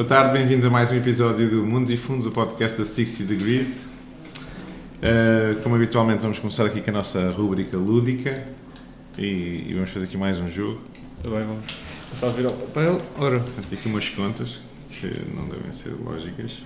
Boa 0.00 0.08
tarde, 0.08 0.32
bem-vindos 0.32 0.64
a 0.64 0.70
mais 0.70 0.90
um 0.90 0.96
episódio 0.96 1.46
do 1.46 1.62
Mundos 1.62 1.90
e 1.90 1.96
Fundos, 1.98 2.24
o 2.24 2.30
podcast 2.30 2.78
da 2.78 2.86
60 2.86 3.24
Degrees. 3.24 3.92
Uh, 4.96 5.60
como 5.62 5.74
habitualmente, 5.74 6.22
vamos 6.22 6.38
começar 6.38 6.64
aqui 6.64 6.80
com 6.80 6.88
a 6.88 6.94
nossa 6.94 7.30
rúbrica 7.32 7.76
lúdica 7.76 8.42
e, 9.18 9.66
e 9.68 9.74
vamos 9.74 9.90
fazer 9.90 10.06
aqui 10.06 10.16
mais 10.16 10.38
um 10.38 10.48
jogo. 10.48 10.80
Também 11.22 11.44
vamos 11.44 11.66
começar 12.08 12.28
a 12.28 12.30
virar 12.30 12.48
o 12.48 12.56
papel. 12.56 12.98
Ora, 13.18 13.40
Portanto, 13.40 13.74
aqui 13.74 13.88
umas 13.90 14.08
contas 14.08 14.58
que 14.88 15.06
não 15.36 15.44
devem 15.44 15.70
ser 15.70 15.92
lógicas. 16.02 16.62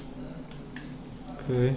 ok. 1.40 1.74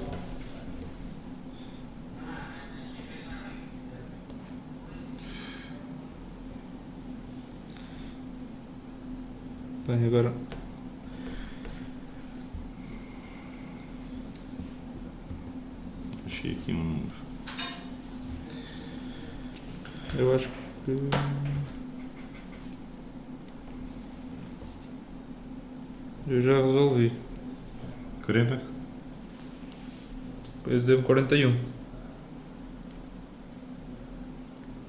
Bem, 9.87 10.05
agora 10.05 10.32
Achei 16.47 16.54
aqui 16.54 16.71
um 16.71 16.83
número. 16.83 17.11
eu 20.18 20.36
acho 20.36 20.47
que. 20.47 20.92
Eu 26.29 26.42
já 26.42 26.56
resolvi. 26.56 27.11
40? 28.25 28.61
Eu 30.68 30.82
devo 30.83 31.04
41. 31.04 31.57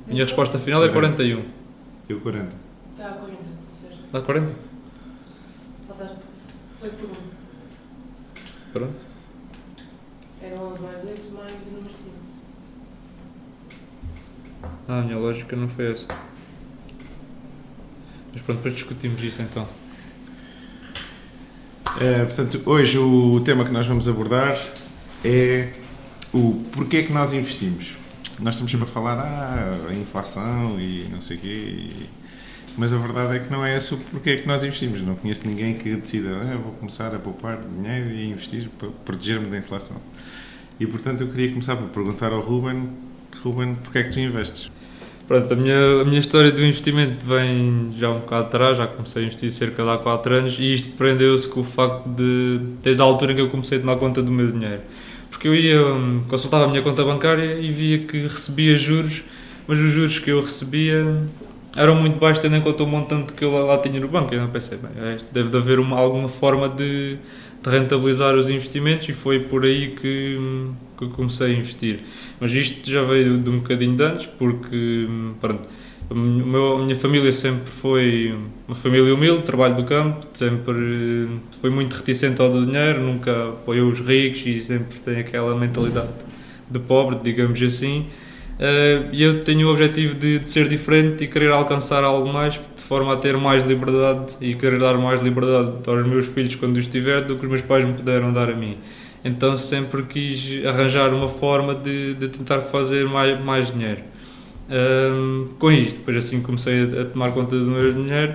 Minha 0.06 0.25
resposta 0.25 0.61
final 0.61 0.84
é 0.84 0.89
41. 0.89 1.45
Eu 2.09 2.20
40. 2.20 2.56
Está 2.92 3.09
a 3.09 3.12
40, 3.14 3.42
certo. 3.81 4.12
Dá 4.12 4.20
40? 4.20 4.55
Faltaste. 5.89 6.17
Foi 6.81 6.91
por 6.91 7.11
um. 7.11 8.73
Pronto. 8.73 9.17
Era 10.51 10.63
11 10.63 10.81
mais 10.81 11.05
8 11.05 11.35
mais 11.35 11.53
o 11.53 11.71
número 11.73 11.93
5. 11.93 12.11
Ah, 14.89 15.01
a 15.01 15.03
minha 15.03 15.19
lógica 15.19 15.55
não 15.55 15.69
foi 15.69 15.93
essa. 15.93 16.07
Mas 18.33 18.41
pronto, 18.41 18.57
depois 18.57 18.75
discutimos 18.75 19.23
isso 19.23 19.43
então. 19.43 19.69
Uh, 21.97 22.25
portanto, 22.27 22.63
hoje 22.65 22.97
o 22.99 23.41
tema 23.41 23.63
que 23.67 23.71
nós 23.71 23.87
vamos 23.87 24.09
abordar 24.09 24.57
é 25.23 25.75
o 26.33 26.65
porquê 26.73 27.03
que 27.03 27.13
nós 27.13 27.35
investimos. 27.35 27.97
Nós 28.39 28.55
estamos 28.55 28.73
sempre 28.73 28.89
a 28.89 28.91
falar 28.91 29.19
ah, 29.19 29.89
a 29.91 29.95
inflação 29.95 30.81
e 30.81 31.09
não 31.11 31.21
sei 31.21 31.37
o 31.37 31.41
quê, 31.41 31.47
e- 31.47 32.09
mas 32.79 32.93
a 32.93 32.97
verdade 32.97 33.37
é 33.37 33.39
que 33.41 33.51
não 33.51 33.67
é 33.67 33.77
esse 33.77 33.93
o 33.93 33.98
porquê 33.98 34.37
que 34.37 34.47
nós 34.47 34.62
investimos. 34.62 35.03
Não 35.03 35.17
conheço 35.17 35.47
ninguém 35.47 35.75
que 35.75 35.97
decida, 35.97 36.29
ah, 36.31 36.57
vou 36.57 36.73
começar 36.75 37.12
a 37.15 37.19
poupar 37.19 37.59
dinheiro 37.61 38.11
e 38.11 38.31
investir 38.31 38.70
para 38.79 38.89
proteger-me 39.05 39.47
da 39.47 39.59
inflação. 39.59 39.97
E 40.79 40.87
portanto 40.87 41.23
eu 41.23 41.29
queria 41.29 41.51
começar 41.51 41.75
por 41.75 41.89
perguntar 41.89 42.33
ao 42.33 42.41
Ruben, 42.41 42.89
Ruben, 43.43 43.75
porquê 43.75 43.98
é 43.98 44.03
que 44.05 44.11
tu 44.11 44.20
investes? 44.20 44.70
Pronto, 45.27 45.53
a 45.53 45.57
minha, 45.57 46.01
a 46.01 46.05
minha 46.05 46.20
história 46.20 46.51
do 46.51 46.65
investimento 46.65 47.27
vem 47.27 47.93
já 47.98 48.11
um 48.11 48.20
bocado 48.20 48.47
atrás, 48.47 48.79
já 48.79 48.87
comecei 48.87 49.25
a 49.25 49.27
investir 49.27 49.53
cerca 49.53 49.83
de 49.83 49.91
há 49.91 49.98
4 49.98 50.35
anos 50.35 50.57
e 50.59 50.73
isto 50.73 50.89
prendeu-se 50.91 51.47
com 51.48 51.61
o 51.61 51.65
facto 51.65 52.09
de, 52.09 52.61
desde 52.83 53.03
a 53.03 53.05
altura 53.05 53.33
em 53.33 53.35
que 53.35 53.41
eu 53.42 53.51
comecei 53.51 53.77
a 53.77 53.81
tomar 53.81 53.97
conta 53.97 54.23
do 54.23 54.31
meu 54.31 54.51
dinheiro. 54.51 54.81
Porque 55.31 55.47
eu 55.48 55.55
ia, 55.55 55.85
hum, 55.85 56.23
consultava 56.29 56.65
a 56.65 56.69
minha 56.69 56.81
conta 56.81 57.05
bancária 57.05 57.59
e 57.59 57.70
via 57.70 57.98
que 57.98 58.23
recebia 58.23 58.79
juros, 58.79 59.23
mas 59.67 59.79
os 59.79 59.91
juros 59.91 60.19
que 60.19 60.31
eu 60.31 60.41
recebia 60.41 61.05
eram 61.77 61.94
muito 61.94 62.19
baixos 62.19 62.41
tendo 62.42 62.56
em 62.56 62.61
conta 62.61 62.83
o 62.83 62.86
montante 62.86 63.33
que 63.33 63.44
eu 63.44 63.52
lá, 63.52 63.61
lá 63.61 63.79
tinha 63.79 64.01
no 64.01 64.08
banco. 64.08 64.34
Eu 64.34 64.40
não 64.40 64.48
pensei, 64.48 64.79
bem, 64.79 64.90
é, 64.96 65.18
deve 65.33 65.51
de 65.51 65.56
haver 65.56 65.79
uma, 65.79 65.98
alguma 65.98 66.29
forma 66.29 66.68
de, 66.68 67.17
de 67.62 67.70
rentabilizar 67.70 68.34
os 68.34 68.48
investimentos 68.48 69.08
e 69.08 69.12
foi 69.12 69.40
por 69.40 69.64
aí 69.64 69.89
que, 69.89 70.39
que 70.98 71.07
comecei 71.08 71.46
a 71.55 71.58
investir. 71.58 72.01
Mas 72.40 72.52
isto 72.52 72.90
já 72.90 73.02
veio 73.02 73.39
de 73.39 73.51
um 73.51 73.58
bocadinho 73.58 73.96
de 73.96 74.02
antes, 74.02 74.27
porque 74.27 75.07
pronto, 75.40 75.68
o 76.11 76.14
meu- 76.14 76.77
a 76.78 76.83
minha 76.84 76.96
família 76.96 77.33
sempre 77.33 77.70
foi 77.70 78.34
uma 78.67 78.74
família 78.74 79.12
humilde, 79.14 79.42
trabalho 79.42 79.77
do 79.77 79.84
campo, 79.84 80.27
sempre 80.34 81.28
foi 81.61 81.70
muito 81.70 81.95
reticente 81.95 82.40
ao 82.40 82.51
dinheiro, 82.64 83.01
nunca 83.02 83.51
apoiou 83.51 83.90
os 83.90 84.01
ricos 84.01 84.42
e 84.46 84.61
sempre 84.62 84.98
tem 85.01 85.18
aquela 85.18 85.55
mentalidade 85.55 86.08
de 86.70 86.78
pobre, 86.78 87.18
digamos 87.23 87.61
assim. 87.62 88.07
Eh, 88.58 89.08
E 89.13 89.23
eu 89.23 89.45
tenho 89.45 89.69
o 89.69 89.70
objetivo 89.73 90.14
de, 90.14 90.41
de 90.41 90.48
ser 90.48 90.69
diferente 90.69 91.24
e 91.24 91.29
querer 91.29 91.51
alcançar 91.51 92.02
algo 92.05 92.33
mais, 92.33 92.55
de 92.55 92.83
forma 92.83 93.13
a 93.14 93.17
ter 93.17 93.36
mais 93.36 93.64
liberdade 93.67 94.36
e 94.41 94.55
querer 94.55 94.79
dar 94.79 94.98
mais 94.98 95.20
liberdade 95.20 95.73
aos 95.86 96.07
meus 96.07 96.27
filhos 96.27 96.55
quando 96.57 96.77
os 96.77 96.86
tiver 96.86 97.23
do 97.23 97.36
que 97.36 97.45
os 97.45 97.48
meus 97.51 97.63
pais 97.63 97.85
me 97.85 97.92
puderam 97.92 98.33
dar 98.33 98.51
a 98.51 98.55
mim. 98.55 98.79
Então 99.24 99.57
sempre 99.57 100.02
quis 100.05 100.64
arranjar 100.67 101.13
uma 101.13 101.29
forma 101.29 101.74
de, 101.74 102.14
de 102.14 102.29
tentar 102.29 102.61
fazer 102.61 103.05
mais, 103.07 103.41
mais 103.45 103.70
dinheiro. 103.73 104.01
Ahm, 104.70 105.48
com 105.58 105.70
isto, 105.73 105.96
depois 105.98 106.17
assim 106.17 106.40
comecei 106.40 106.83
a, 106.83 107.02
a 107.02 107.05
tomar 107.05 107.33
conta 107.33 107.57
do 107.58 107.64
meu 107.64 107.92
dinheiro, 107.92 108.35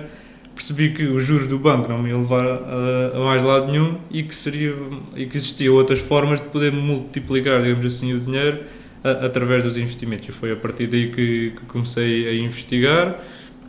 percebi 0.54 0.90
que 0.90 1.04
os 1.04 1.24
juros 1.24 1.46
do 1.46 1.58
banco 1.58 1.88
não 1.88 1.98
me 1.98 2.10
iam 2.10 2.20
levar 2.20 2.46
a, 2.46 3.16
a 3.16 3.20
mais 3.20 3.42
lado 3.42 3.70
nenhum 3.70 3.98
e 4.10 4.22
que, 4.22 4.34
seria, 4.34 4.74
e 5.16 5.26
que 5.26 5.36
existiam 5.36 5.74
outras 5.74 6.00
formas 6.00 6.40
de 6.40 6.46
poder 6.46 6.72
multiplicar, 6.72 7.62
digamos 7.62 7.84
assim, 7.86 8.12
o 8.14 8.20
dinheiro 8.20 8.58
através 9.04 9.62
dos 9.62 9.76
investimentos. 9.76 10.28
E 10.28 10.32
foi 10.32 10.52
a 10.52 10.56
partir 10.56 10.86
daí 10.86 11.08
que, 11.10 11.52
que 11.56 11.66
comecei 11.66 12.26
a 12.26 12.34
investigar, 12.34 13.20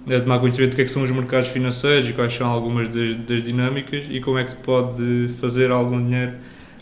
a 0.08 0.20
tomar 0.20 0.40
conhecimento 0.40 0.72
do 0.72 0.76
que, 0.76 0.82
é 0.84 0.86
que 0.86 0.92
são 0.92 1.04
os 1.04 1.12
mercados 1.12 1.50
financeiros 1.50 2.08
e 2.08 2.14
quais 2.14 2.34
são 2.34 2.48
algumas 2.48 2.88
das, 2.88 3.16
das 3.18 3.44
dinâmicas 3.44 4.06
e 4.10 4.22
como 4.22 4.38
é 4.38 4.44
que 4.44 4.52
se 4.52 4.56
pode 4.58 5.30
fazer 5.40 5.72
algum 5.72 6.02
dinheiro 6.04 6.34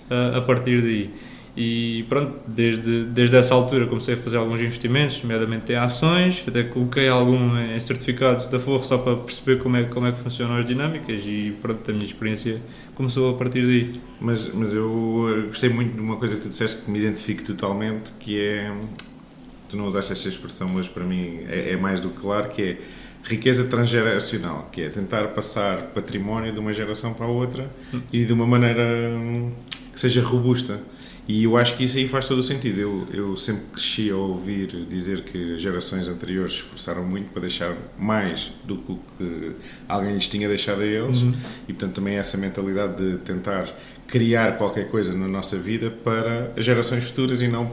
a, 0.09 0.37
a 0.37 0.41
partir 0.41 0.81
daí. 0.81 1.09
E 1.55 2.03
pronto, 2.09 2.33
desde, 2.47 3.03
desde 3.05 3.35
essa 3.35 3.53
altura 3.53 3.85
comecei 3.85 4.15
a 4.15 4.17
fazer 4.17 4.37
alguns 4.37 4.59
investimentos, 4.59 5.21
nomeadamente 5.21 5.71
em 5.71 5.75
ações, 5.75 6.43
até 6.47 6.63
coloquei 6.63 7.07
algum 7.07 7.57
em 7.59 7.79
certificados 7.79 8.47
da 8.47 8.59
Forro 8.59 8.83
só 8.83 8.97
para 8.97 9.15
perceber 9.17 9.57
como 9.61 9.77
é, 9.77 9.83
como 9.83 10.07
é 10.07 10.11
que 10.11 10.19
funcionam 10.19 10.57
as 10.57 10.65
dinâmicas 10.65 11.21
e 11.23 11.55
pronto, 11.61 11.89
a 11.89 11.93
minha 11.93 12.05
experiência 12.05 12.59
começou 12.95 13.33
a 13.33 13.37
partir 13.37 13.61
daí. 13.61 14.01
Mas, 14.19 14.47
mas 14.53 14.73
eu 14.73 15.45
gostei 15.47 15.69
muito 15.69 15.95
de 15.95 15.99
uma 15.99 16.17
coisa 16.17 16.35
que 16.35 16.41
tu 16.41 16.49
disseste 16.49 16.81
que 16.81 16.91
me 16.91 16.99
identifico 16.99 17.43
totalmente, 17.43 18.11
que 18.19 18.39
é, 18.39 18.73
tu 19.69 19.77
não 19.77 19.87
usaste 19.87 20.13
esta 20.13 20.29
expressão, 20.29 20.69
mas 20.69 20.87
para 20.87 21.03
mim 21.03 21.39
é, 21.47 21.71
é 21.71 21.77
mais 21.77 21.99
do 21.99 22.09
que 22.09 22.19
claro, 22.19 22.49
que 22.49 22.61
é 22.61 22.77
riqueza 23.23 23.65
transgeracional, 23.65 24.69
que 24.71 24.81
é 24.81 24.89
tentar 24.89 25.29
passar 25.29 25.83
património 25.93 26.51
de 26.51 26.59
uma 26.59 26.73
geração 26.73 27.13
para 27.13 27.25
a 27.25 27.29
outra 27.29 27.69
e 28.11 28.25
de 28.25 28.33
uma 28.33 28.45
maneira 28.45 28.83
hum, 28.83 29.51
que 29.91 29.99
seja 29.99 30.21
robusta. 30.21 30.79
E 31.25 31.45
eu 31.45 31.55
acho 31.55 31.77
que 31.77 31.85
isso 31.85 31.97
aí 31.97 32.07
faz 32.07 32.27
todo 32.27 32.39
o 32.39 32.43
sentido. 32.43 32.79
Eu, 32.79 33.07
eu 33.13 33.37
sempre 33.37 33.63
cresci 33.71 34.09
a 34.09 34.15
ouvir 34.17 34.67
dizer 34.89 35.21
que 35.21 35.57
gerações 35.57 36.09
anteriores 36.09 36.53
esforçaram 36.55 37.03
muito 37.05 37.29
para 37.31 37.41
deixar 37.41 37.75
mais 37.97 38.51
do 38.65 38.75
que 38.77 39.51
alguém 39.87 40.13
lhes 40.15 40.27
tinha 40.27 40.47
deixado 40.49 40.81
a 40.81 40.85
eles 40.85 41.17
Uhum. 41.17 41.33
e 41.67 41.71
portanto 41.73 41.95
também 41.95 42.15
essa 42.15 42.37
mentalidade 42.37 42.97
de 42.97 43.17
tentar 43.19 43.69
criar 44.07 44.57
qualquer 44.57 44.89
coisa 44.89 45.13
na 45.13 45.27
nossa 45.27 45.57
vida 45.57 45.89
para 45.89 46.51
as 46.57 46.65
gerações 46.65 47.05
futuras 47.05 47.41
e 47.41 47.47
não 47.47 47.71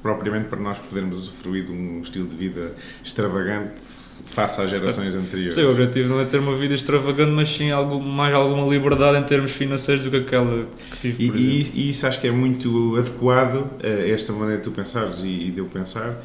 propriamente 0.00 0.48
para 0.48 0.60
nós 0.60 0.78
podermos 0.78 1.18
usufruir 1.18 1.64
de 1.66 1.72
um 1.72 2.02
estilo 2.02 2.26
de 2.28 2.36
vida 2.36 2.72
extravagante 3.04 3.80
face 4.26 4.60
às 4.60 4.70
gerações 4.70 5.14
anteriores. 5.14 5.54
Sim, 5.54 5.62
o 5.62 5.70
objetivo 5.70 6.08
não 6.08 6.20
é 6.20 6.24
ter 6.24 6.38
uma 6.38 6.54
vida 6.56 6.74
extravagante, 6.74 7.30
mas 7.32 7.48
sim 7.54 7.70
algo, 7.70 8.00
mais 8.00 8.34
alguma 8.34 8.66
liberdade 8.66 9.18
em 9.18 9.22
termos 9.24 9.50
financeiros 9.50 10.04
do 10.04 10.10
que 10.10 10.16
aquela 10.18 10.66
que 10.92 11.12
tive, 11.12 11.24
E, 11.24 11.28
e- 11.30 11.70
e 11.74 11.90
isso 11.90 12.06
acho 12.06 12.20
que 12.20 12.26
é 12.26 12.30
muito 12.30 12.96
adequado 12.96 13.66
a 13.82 14.08
esta 14.08 14.32
maneira 14.32 14.56
de 14.58 14.62
tu 14.64 14.70
pensares 14.70 15.20
e, 15.20 15.26
e 15.26 15.50
de 15.50 15.58
eu 15.58 15.66
pensar, 15.66 16.22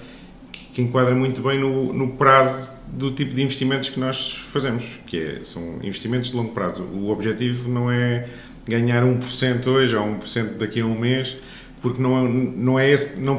que, 0.51 0.59
que 0.75 0.81
enquadra 0.81 1.13
muito 1.13 1.41
bem 1.41 1.59
no, 1.59 1.91
no 1.93 2.09
prazo 2.13 2.69
do 2.87 3.11
tipo 3.11 3.33
de 3.35 3.41
investimentos 3.41 3.89
que 3.89 3.99
nós 3.99 4.31
fazemos, 4.51 4.83
que 5.05 5.17
é, 5.17 5.39
são 5.43 5.79
investimentos 5.83 6.29
de 6.29 6.35
longo 6.37 6.51
prazo. 6.53 6.83
O 6.83 7.09
objetivo 7.09 7.69
não 7.69 7.91
é 7.91 8.25
ganhar 8.65 9.03
1% 9.03 9.67
hoje 9.67 9.95
ou 9.95 10.05
1% 10.05 10.57
daqui 10.57 10.79
a 10.79 10.85
um 10.85 10.97
mês, 10.97 11.35
porque 11.81 12.01
não, 12.01 12.17
é- 12.25 12.29
não 12.29 12.79
é 12.79 12.89
esse, 12.89 13.17
não, 13.19 13.37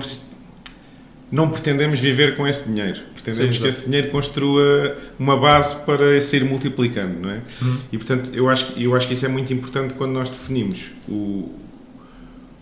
não 1.31 1.49
pretendemos 1.51 1.99
viver 2.01 2.37
com 2.37 2.47
esse 2.47 2.69
dinheiro. 2.69 3.01
Pretendemos 3.29 3.57
Sim, 3.57 3.63
que 3.63 3.69
esse 3.69 3.85
dinheiro 3.87 4.11
construa 4.11 4.97
uma 5.19 5.37
base 5.37 5.77
para 5.85 6.21
se 6.21 6.37
ir 6.37 6.45
multiplicando, 6.45 7.21
não 7.21 7.31
é? 7.31 7.43
Uhum. 7.63 7.79
E 7.93 7.99
portanto, 7.99 8.31
eu 8.35 8.49
acho, 8.49 8.73
eu 8.77 8.95
acho 8.95 9.07
que 9.07 9.13
isso 9.13 9.25
é 9.25 9.29
muito 9.29 9.53
importante 9.53 9.95
quando 9.95 10.13
nós 10.13 10.29
definimos 10.29 10.87
o, 11.09 11.53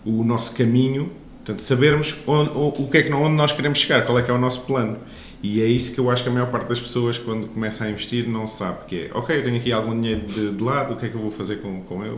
o 0.05 0.23
nosso 0.23 0.55
caminho, 0.55 1.11
portanto, 1.37 1.61
sabermos 1.61 2.15
onde, 2.25 2.51
o, 2.51 2.67
o 2.67 2.89
que 2.89 2.97
é 2.97 3.03
que, 3.03 3.13
onde 3.13 3.35
nós 3.35 3.51
queremos 3.51 3.79
chegar, 3.79 4.05
qual 4.05 4.17
é 4.19 4.21
que 4.21 4.31
é 4.31 4.33
o 4.33 4.39
nosso 4.39 4.61
plano. 4.61 4.97
E 5.41 5.61
é 5.61 5.65
isso 5.65 5.93
que 5.93 5.99
eu 5.99 6.09
acho 6.09 6.23
que 6.23 6.29
a 6.29 6.31
maior 6.31 6.49
parte 6.49 6.67
das 6.67 6.79
pessoas, 6.79 7.17
quando 7.17 7.47
começa 7.47 7.83
a 7.83 7.89
investir, 7.89 8.27
não 8.27 8.47
sabe, 8.47 8.79
que 8.87 9.01
é, 9.03 9.09
ok, 9.13 9.37
eu 9.37 9.43
tenho 9.43 9.57
aqui 9.57 9.71
algum 9.71 9.93
dinheiro 9.93 10.21
de, 10.25 10.51
de 10.51 10.63
lado, 10.63 10.95
o 10.95 10.97
que 10.97 11.05
é 11.05 11.09
que 11.09 11.15
eu 11.15 11.21
vou 11.21 11.31
fazer 11.31 11.57
com, 11.57 11.81
com 11.81 12.03
ele? 12.03 12.17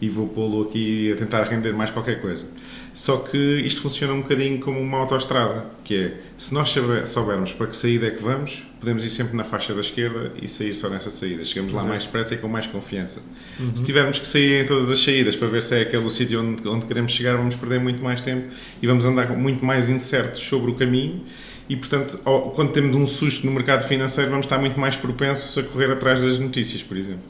E 0.00 0.08
vou 0.08 0.28
pô-lo 0.28 0.62
aqui 0.62 1.12
a 1.12 1.16
tentar 1.16 1.42
render 1.44 1.72
mais 1.72 1.90
qualquer 1.90 2.20
coisa. 2.20 2.46
Só 2.94 3.18
que 3.18 3.36
isto 3.36 3.80
funciona 3.80 4.12
um 4.12 4.22
bocadinho 4.22 4.58
como 4.60 4.80
uma 4.80 4.98
autoestrada, 4.98 5.66
que 5.84 5.96
é, 5.96 6.14
se 6.36 6.52
nós 6.52 6.74
soubermos 7.06 7.52
para 7.52 7.66
que 7.68 7.76
saída 7.76 8.06
é 8.06 8.10
que 8.10 8.22
vamos, 8.22 8.62
podemos 8.80 9.04
ir 9.04 9.10
sempre 9.10 9.36
na 9.36 9.44
faixa 9.44 9.74
da 9.74 9.80
esquerda 9.80 10.32
e 10.40 10.48
sair 10.48 10.74
só 10.74 10.88
nessa 10.88 11.10
saída. 11.10 11.44
Chegamos 11.44 11.72
lá 11.72 11.82
mais 11.82 12.04
depressa 12.04 12.34
e 12.34 12.38
com 12.38 12.48
mais 12.48 12.66
confiança. 12.66 13.20
Uhum. 13.58 13.74
Se 13.74 13.84
tivermos 13.84 14.18
que 14.18 14.26
sair 14.26 14.64
em 14.64 14.66
todas 14.66 14.90
as 14.90 15.00
saídas 15.00 15.36
para 15.36 15.48
ver 15.48 15.62
se 15.62 15.76
é 15.76 15.82
aquele 15.82 16.04
o 16.04 16.10
sítio 16.10 16.40
onde, 16.40 16.66
onde 16.66 16.86
queremos 16.86 17.12
chegar, 17.12 17.36
vamos 17.36 17.54
perder 17.54 17.80
muito 17.80 18.02
mais 18.02 18.20
tempo 18.20 18.48
e 18.82 18.86
vamos 18.86 19.04
andar 19.04 19.36
muito 19.36 19.64
mais 19.64 19.88
incertos 19.88 20.40
sobre 20.42 20.70
o 20.70 20.74
caminho 20.74 21.24
e, 21.68 21.76
portanto, 21.76 22.18
quando 22.54 22.72
temos 22.72 22.96
um 22.96 23.06
susto 23.06 23.44
no 23.44 23.52
mercado 23.52 23.86
financeiro, 23.86 24.30
vamos 24.30 24.46
estar 24.46 24.58
muito 24.58 24.80
mais 24.80 24.96
propensos 24.96 25.56
a 25.58 25.62
correr 25.62 25.90
atrás 25.92 26.18
das 26.18 26.38
notícias, 26.38 26.82
por 26.82 26.96
exemplo. 26.96 27.22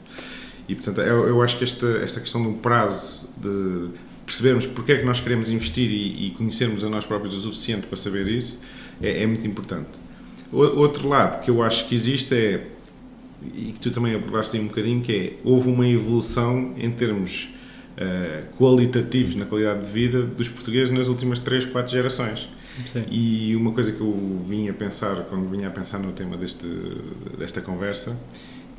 E, 0.69 0.75
portanto, 0.75 1.01
eu, 1.01 1.27
eu 1.27 1.41
acho 1.41 1.57
que 1.57 1.63
esta, 1.63 1.87
esta 2.03 2.19
questão 2.19 2.43
do 2.43 2.53
prazo, 2.59 3.27
de 3.35 3.89
percebermos 4.23 4.67
porque 4.67 4.91
é 4.91 4.97
que 4.99 5.05
nós 5.05 5.19
queremos 5.19 5.49
investir 5.49 5.89
e, 5.89 6.27
e 6.27 6.31
conhecermos 6.37 6.83
a 6.83 6.89
nós 6.89 7.03
próprios 7.03 7.33
o 7.33 7.39
suficiente 7.39 7.87
para 7.87 7.97
saber 7.97 8.27
isso, 8.27 8.59
é, 9.01 9.23
é 9.23 9.25
muito 9.25 9.47
importante. 9.47 9.89
O, 10.51 10.57
outro 10.57 11.07
lado 11.07 11.43
que 11.43 11.49
eu 11.49 11.63
acho 11.63 11.87
que 11.87 11.95
existe 11.95 12.35
é, 12.35 12.67
e 13.55 13.71
que 13.71 13.79
tu 13.79 13.89
também 13.89 14.13
abordaste 14.13 14.57
aí 14.57 14.63
um 14.63 14.67
bocadinho, 14.67 15.01
que 15.01 15.11
é, 15.11 15.33
houve 15.43 15.69
uma 15.69 15.87
evolução 15.87 16.75
em 16.77 16.91
termos 16.91 17.49
uh, 17.97 18.55
qualitativos 18.55 19.35
na 19.35 19.45
qualidade 19.45 19.87
de 19.87 19.91
vida 19.91 20.21
dos 20.21 20.49
portugueses 20.49 20.91
nas 20.91 21.07
últimas 21.07 21.39
3, 21.39 21.65
4 21.65 21.91
gerações. 21.91 22.47
Sim. 22.93 23.05
E 23.09 23.55
uma 23.55 23.71
coisa 23.71 23.91
que 23.91 24.01
eu 24.01 24.45
vinha 24.47 24.69
a 24.69 24.73
pensar, 24.75 25.15
quando 25.29 25.49
vinha 25.49 25.67
a 25.67 25.71
pensar 25.71 25.97
no 25.97 26.11
tema 26.11 26.37
deste, 26.37 26.67
desta 27.39 27.59
conversa, 27.59 28.15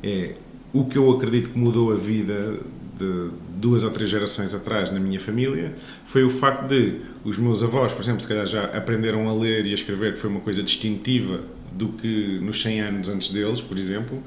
é 0.01 0.35
o 0.73 0.85
que 0.85 0.97
eu 0.97 1.09
acredito 1.11 1.51
que 1.51 1.59
mudou 1.59 1.91
a 1.91 1.95
vida 1.95 2.59
de 2.97 3.29
duas 3.55 3.83
ou 3.83 3.91
três 3.91 4.09
gerações 4.09 4.53
atrás 4.53 4.91
na 4.91 4.99
minha 4.99 5.19
família 5.19 5.73
foi 6.05 6.23
o 6.23 6.29
facto 6.29 6.67
de 6.67 6.97
os 7.23 7.37
meus 7.37 7.61
avós, 7.61 7.91
por 7.91 8.01
exemplo, 8.01 8.21
se 8.21 8.27
calhar 8.27 8.45
já 8.45 8.65
aprenderam 8.65 9.29
a 9.29 9.33
ler 9.33 9.65
e 9.65 9.71
a 9.71 9.73
escrever, 9.73 10.13
que 10.13 10.19
foi 10.19 10.29
uma 10.29 10.39
coisa 10.39 10.63
distintiva 10.63 11.41
do 11.71 11.89
que 11.89 12.39
nos 12.41 12.61
100 12.61 12.81
anos 12.81 13.09
antes 13.09 13.29
deles, 13.29 13.61
por 13.61 13.77
exemplo. 13.77 14.21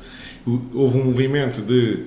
Houve 0.72 0.98
um 0.98 1.04
movimento 1.04 1.60
de 1.62 2.04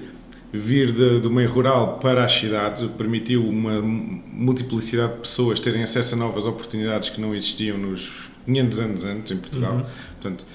vir 0.51 0.91
de, 0.91 1.19
do 1.19 1.29
meio 1.29 1.49
rural 1.49 1.99
para 1.99 2.23
as 2.23 2.33
cidades 2.33 2.89
permitiu 2.91 3.47
uma 3.47 3.81
multiplicidade 3.81 5.13
de 5.13 5.19
pessoas 5.19 5.59
terem 5.59 5.83
acesso 5.83 6.15
a 6.15 6.17
novas 6.17 6.45
oportunidades 6.45 7.09
que 7.09 7.19
não 7.19 7.35
existiam 7.35 7.77
nos 7.77 8.29
500 8.45 8.79
anos 8.79 9.03
antes 9.03 9.31
em 9.31 9.37
Portugal. 9.37 9.73
Uhum. 9.73 9.85
Portanto, 10.21 10.45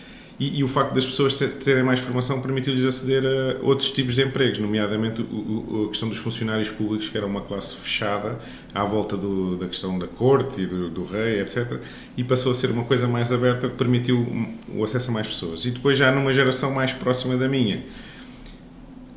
e, 0.40 0.58
e, 0.58 0.64
o 0.64 0.68
facto 0.68 0.94
das 0.94 1.04
pessoas 1.04 1.34
terem 1.34 1.82
mais 1.82 2.00
formação 2.00 2.40
permitiu-lhes 2.40 2.84
aceder 2.84 3.22
a 3.24 3.64
outros 3.64 3.90
tipos 3.90 4.14
de 4.14 4.22
empregos, 4.22 4.58
nomeadamente 4.58 5.22
o, 5.22 5.24
o, 5.24 5.84
a 5.86 5.88
questão 5.88 6.08
dos 6.08 6.18
funcionários 6.18 6.68
públicos, 6.68 7.08
que 7.08 7.16
era 7.16 7.26
uma 7.26 7.42
classe 7.42 7.76
fechada 7.76 8.38
à 8.74 8.84
volta 8.84 9.16
do, 9.16 9.56
da 9.56 9.66
questão 9.66 9.98
da 9.98 10.06
corte 10.06 10.62
e 10.62 10.66
do, 10.66 10.90
do, 10.90 11.04
rei, 11.04 11.40
etc. 11.40 11.80
E 12.16 12.24
passou 12.24 12.50
a 12.50 12.54
ser 12.54 12.70
uma 12.70 12.84
coisa 12.84 13.06
mais 13.06 13.32
aberta 13.32 13.68
que 13.68 13.76
permitiu 13.76 14.26
o 14.74 14.82
acesso 14.82 15.10
a 15.10 15.14
mais 15.14 15.26
pessoas. 15.26 15.64
E 15.64 15.70
depois, 15.70 15.96
já 15.98 16.10
numa 16.10 16.32
geração 16.32 16.72
mais 16.72 16.92
próxima 16.92 17.36
da 17.36 17.48
minha, 17.48 17.82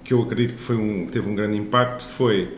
que 0.04 0.14
eu 0.14 0.22
acredito 0.22 0.54
que, 0.54 0.62
foi 0.62 0.76
um, 0.76 1.08
teve 1.08 1.28
um 1.28 1.36
grande 1.36 1.58
impacto 1.58 2.06
foi 2.06 2.50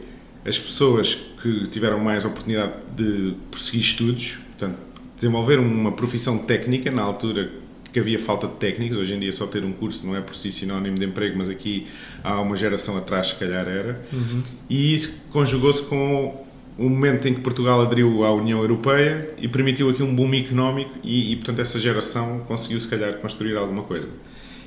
as 0.45 0.57
pessoas 0.59 1.15
que 1.41 1.67
tiveram 1.67 1.99
mais 1.99 2.25
oportunidade 2.25 2.73
de 2.95 3.33
prosseguir 3.51 3.81
estudos, 3.81 4.39
portanto, 4.47 4.77
desenvolver 5.15 5.59
uma 5.59 5.91
profissão 5.91 6.37
técnica 6.37 6.91
na 6.91 7.01
altura 7.01 7.49
havia 7.99 8.19
falta 8.19 8.47
de 8.47 8.53
técnicos, 8.53 8.97
hoje 8.97 9.13
em 9.13 9.19
dia 9.19 9.31
só 9.31 9.45
ter 9.45 9.63
um 9.63 9.71
curso 9.71 10.05
não 10.05 10.15
é 10.15 10.21
por 10.21 10.35
si 10.35 10.51
sinónimo 10.51 10.97
de 10.97 11.05
emprego, 11.05 11.37
mas 11.37 11.49
aqui 11.49 11.85
há 12.23 12.39
uma 12.39 12.55
geração 12.55 12.97
atrás 12.97 13.27
se 13.27 13.35
calhar 13.35 13.67
era, 13.67 14.01
uhum. 14.11 14.41
e 14.69 14.93
isso 14.93 15.25
conjugou-se 15.31 15.83
com 15.83 16.45
o 16.77 16.89
momento 16.89 17.27
em 17.27 17.33
que 17.33 17.41
Portugal 17.41 17.81
aderiu 17.81 18.23
à 18.23 18.33
União 18.33 18.59
Europeia 18.59 19.29
e 19.37 19.47
permitiu 19.47 19.89
aqui 19.89 20.03
um 20.03 20.15
boom 20.15 20.33
económico 20.35 20.91
e, 21.03 21.33
e 21.33 21.35
portanto 21.35 21.59
essa 21.59 21.79
geração 21.79 22.39
conseguiu 22.47 22.79
se 22.79 22.87
calhar 22.87 23.13
construir 23.15 23.57
alguma 23.57 23.83
coisa. 23.83 24.07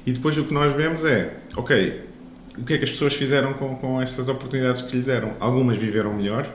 E 0.04 0.12
depois 0.12 0.36
o 0.36 0.44
que 0.44 0.52
nós 0.52 0.72
vemos 0.72 1.04
é, 1.04 1.38
ok, 1.56 2.00
o 2.58 2.64
que 2.64 2.74
é 2.74 2.78
que 2.78 2.84
as 2.84 2.90
pessoas 2.90 3.14
fizeram 3.14 3.52
com, 3.54 3.76
com 3.76 4.02
essas 4.02 4.28
oportunidades 4.28 4.82
que 4.82 4.96
lhes 4.96 5.06
deram? 5.06 5.34
Algumas 5.38 5.78
viveram 5.78 6.12
melhor, 6.14 6.48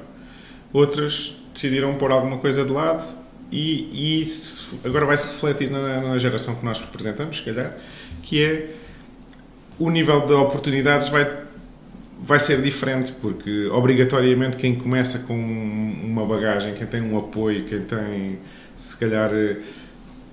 outras 0.73 1.35
decidiram 1.53 1.95
pôr 1.95 2.11
alguma 2.11 2.37
coisa 2.37 2.65
de 2.65 2.71
lado 2.71 3.24
e, 3.51 3.89
e 3.91 4.21
isso 4.21 4.79
agora 4.83 5.05
vai 5.05 5.17
se 5.17 5.27
refletir 5.27 5.69
na, 5.69 6.01
na, 6.01 6.17
geração 6.17 6.55
que 6.55 6.65
nós 6.65 6.77
representamos, 6.77 7.37
se 7.37 7.43
calhar, 7.43 7.77
que 8.23 8.43
é 8.43 8.69
o 9.77 9.89
nível 9.89 10.25
de 10.25 10.33
oportunidades 10.33 11.09
vai, 11.09 11.29
vai 12.21 12.39
ser 12.39 12.61
diferente, 12.61 13.11
porque 13.21 13.67
obrigatoriamente 13.67 14.57
quem 14.57 14.75
começa 14.75 15.19
com 15.19 15.35
uma 15.35 16.25
bagagem, 16.25 16.73
quem 16.73 16.87
tem 16.87 17.01
um 17.01 17.17
apoio, 17.17 17.65
quem 17.65 17.81
tem 17.81 18.39
se 18.75 18.97
calhar 18.97 19.31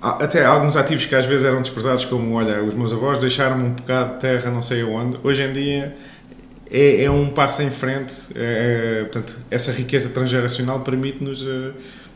até 0.01 0.45
alguns 0.45 0.77
ativos 0.77 1.07
que 1.07 1.15
às 1.15 1.27
vezes 1.27 1.47
eram 1.47 1.63
desprezados, 1.63 2.05
como, 2.05 2.35
olha, 2.35 2.63
os 2.63 2.75
meus 2.75 2.93
avós 2.93 3.19
deixaram-me 3.19 3.65
um 3.65 3.71
bocado 3.71 4.15
de 4.15 4.21
terra, 4.21 4.51
não 4.51 4.63
sei 4.63 4.83
aonde, 4.83 5.17
hoje 5.23 5.43
em 5.43 5.53
dia 5.53 5.95
é, 6.69 7.05
é 7.05 7.11
um 7.11 7.31
passo 7.31 7.63
em 7.63 7.71
frente, 7.71 8.15
é, 8.35 9.01
é 9.01 9.05
portanto, 9.05 9.39
essa 9.51 9.71
riqueza 9.71 10.09
transgeracional 10.09 10.81
permite-nos 10.81 11.43
uh, 11.43 11.73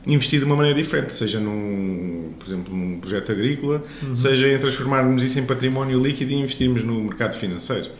investir 0.06 0.38
de 0.38 0.44
uma 0.44 0.54
maneira 0.54 0.80
diferente, 0.80 1.12
seja 1.12 1.40
num, 1.40 2.32
por 2.38 2.46
exemplo, 2.46 2.74
num 2.74 3.00
projeto 3.00 3.32
agrícola, 3.32 3.82
uhum. 4.02 4.14
seja 4.14 4.48
em 4.48 4.58
transformarmos 4.58 5.22
isso 5.22 5.38
em 5.38 5.44
património 5.44 6.00
líquido 6.00 6.30
e 6.30 6.34
investirmos 6.36 6.82
no 6.82 7.00
mercado 7.00 7.34
financeiro. 7.34 7.90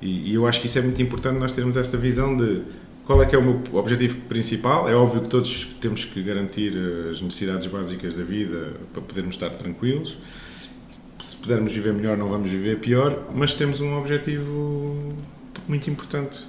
E, 0.00 0.30
e 0.30 0.34
eu 0.34 0.46
acho 0.46 0.60
que 0.60 0.66
isso 0.66 0.78
é 0.78 0.82
muito 0.82 1.02
importante, 1.02 1.38
nós 1.38 1.52
termos 1.52 1.76
esta 1.76 1.96
visão 1.96 2.36
de 2.36 2.62
qual 3.04 3.20
é 3.22 3.26
que 3.26 3.34
é 3.34 3.38
o 3.38 3.42
meu 3.42 3.60
objetivo 3.72 4.20
principal? 4.28 4.88
É 4.88 4.94
óbvio 4.94 5.22
que 5.22 5.28
todos 5.28 5.66
temos 5.80 6.04
que 6.04 6.22
garantir 6.22 6.72
as 7.10 7.20
necessidades 7.20 7.66
básicas 7.66 8.14
da 8.14 8.22
vida 8.22 8.74
para 8.92 9.02
podermos 9.02 9.34
estar 9.34 9.50
tranquilos. 9.50 10.16
Se 11.24 11.34
pudermos 11.36 11.72
viver 11.72 11.92
melhor, 11.92 12.16
não 12.16 12.28
vamos 12.28 12.48
viver 12.48 12.78
pior, 12.78 13.26
mas 13.34 13.52
temos 13.52 13.80
um 13.80 13.98
objetivo 13.98 15.12
muito 15.66 15.90
importante. 15.90 16.44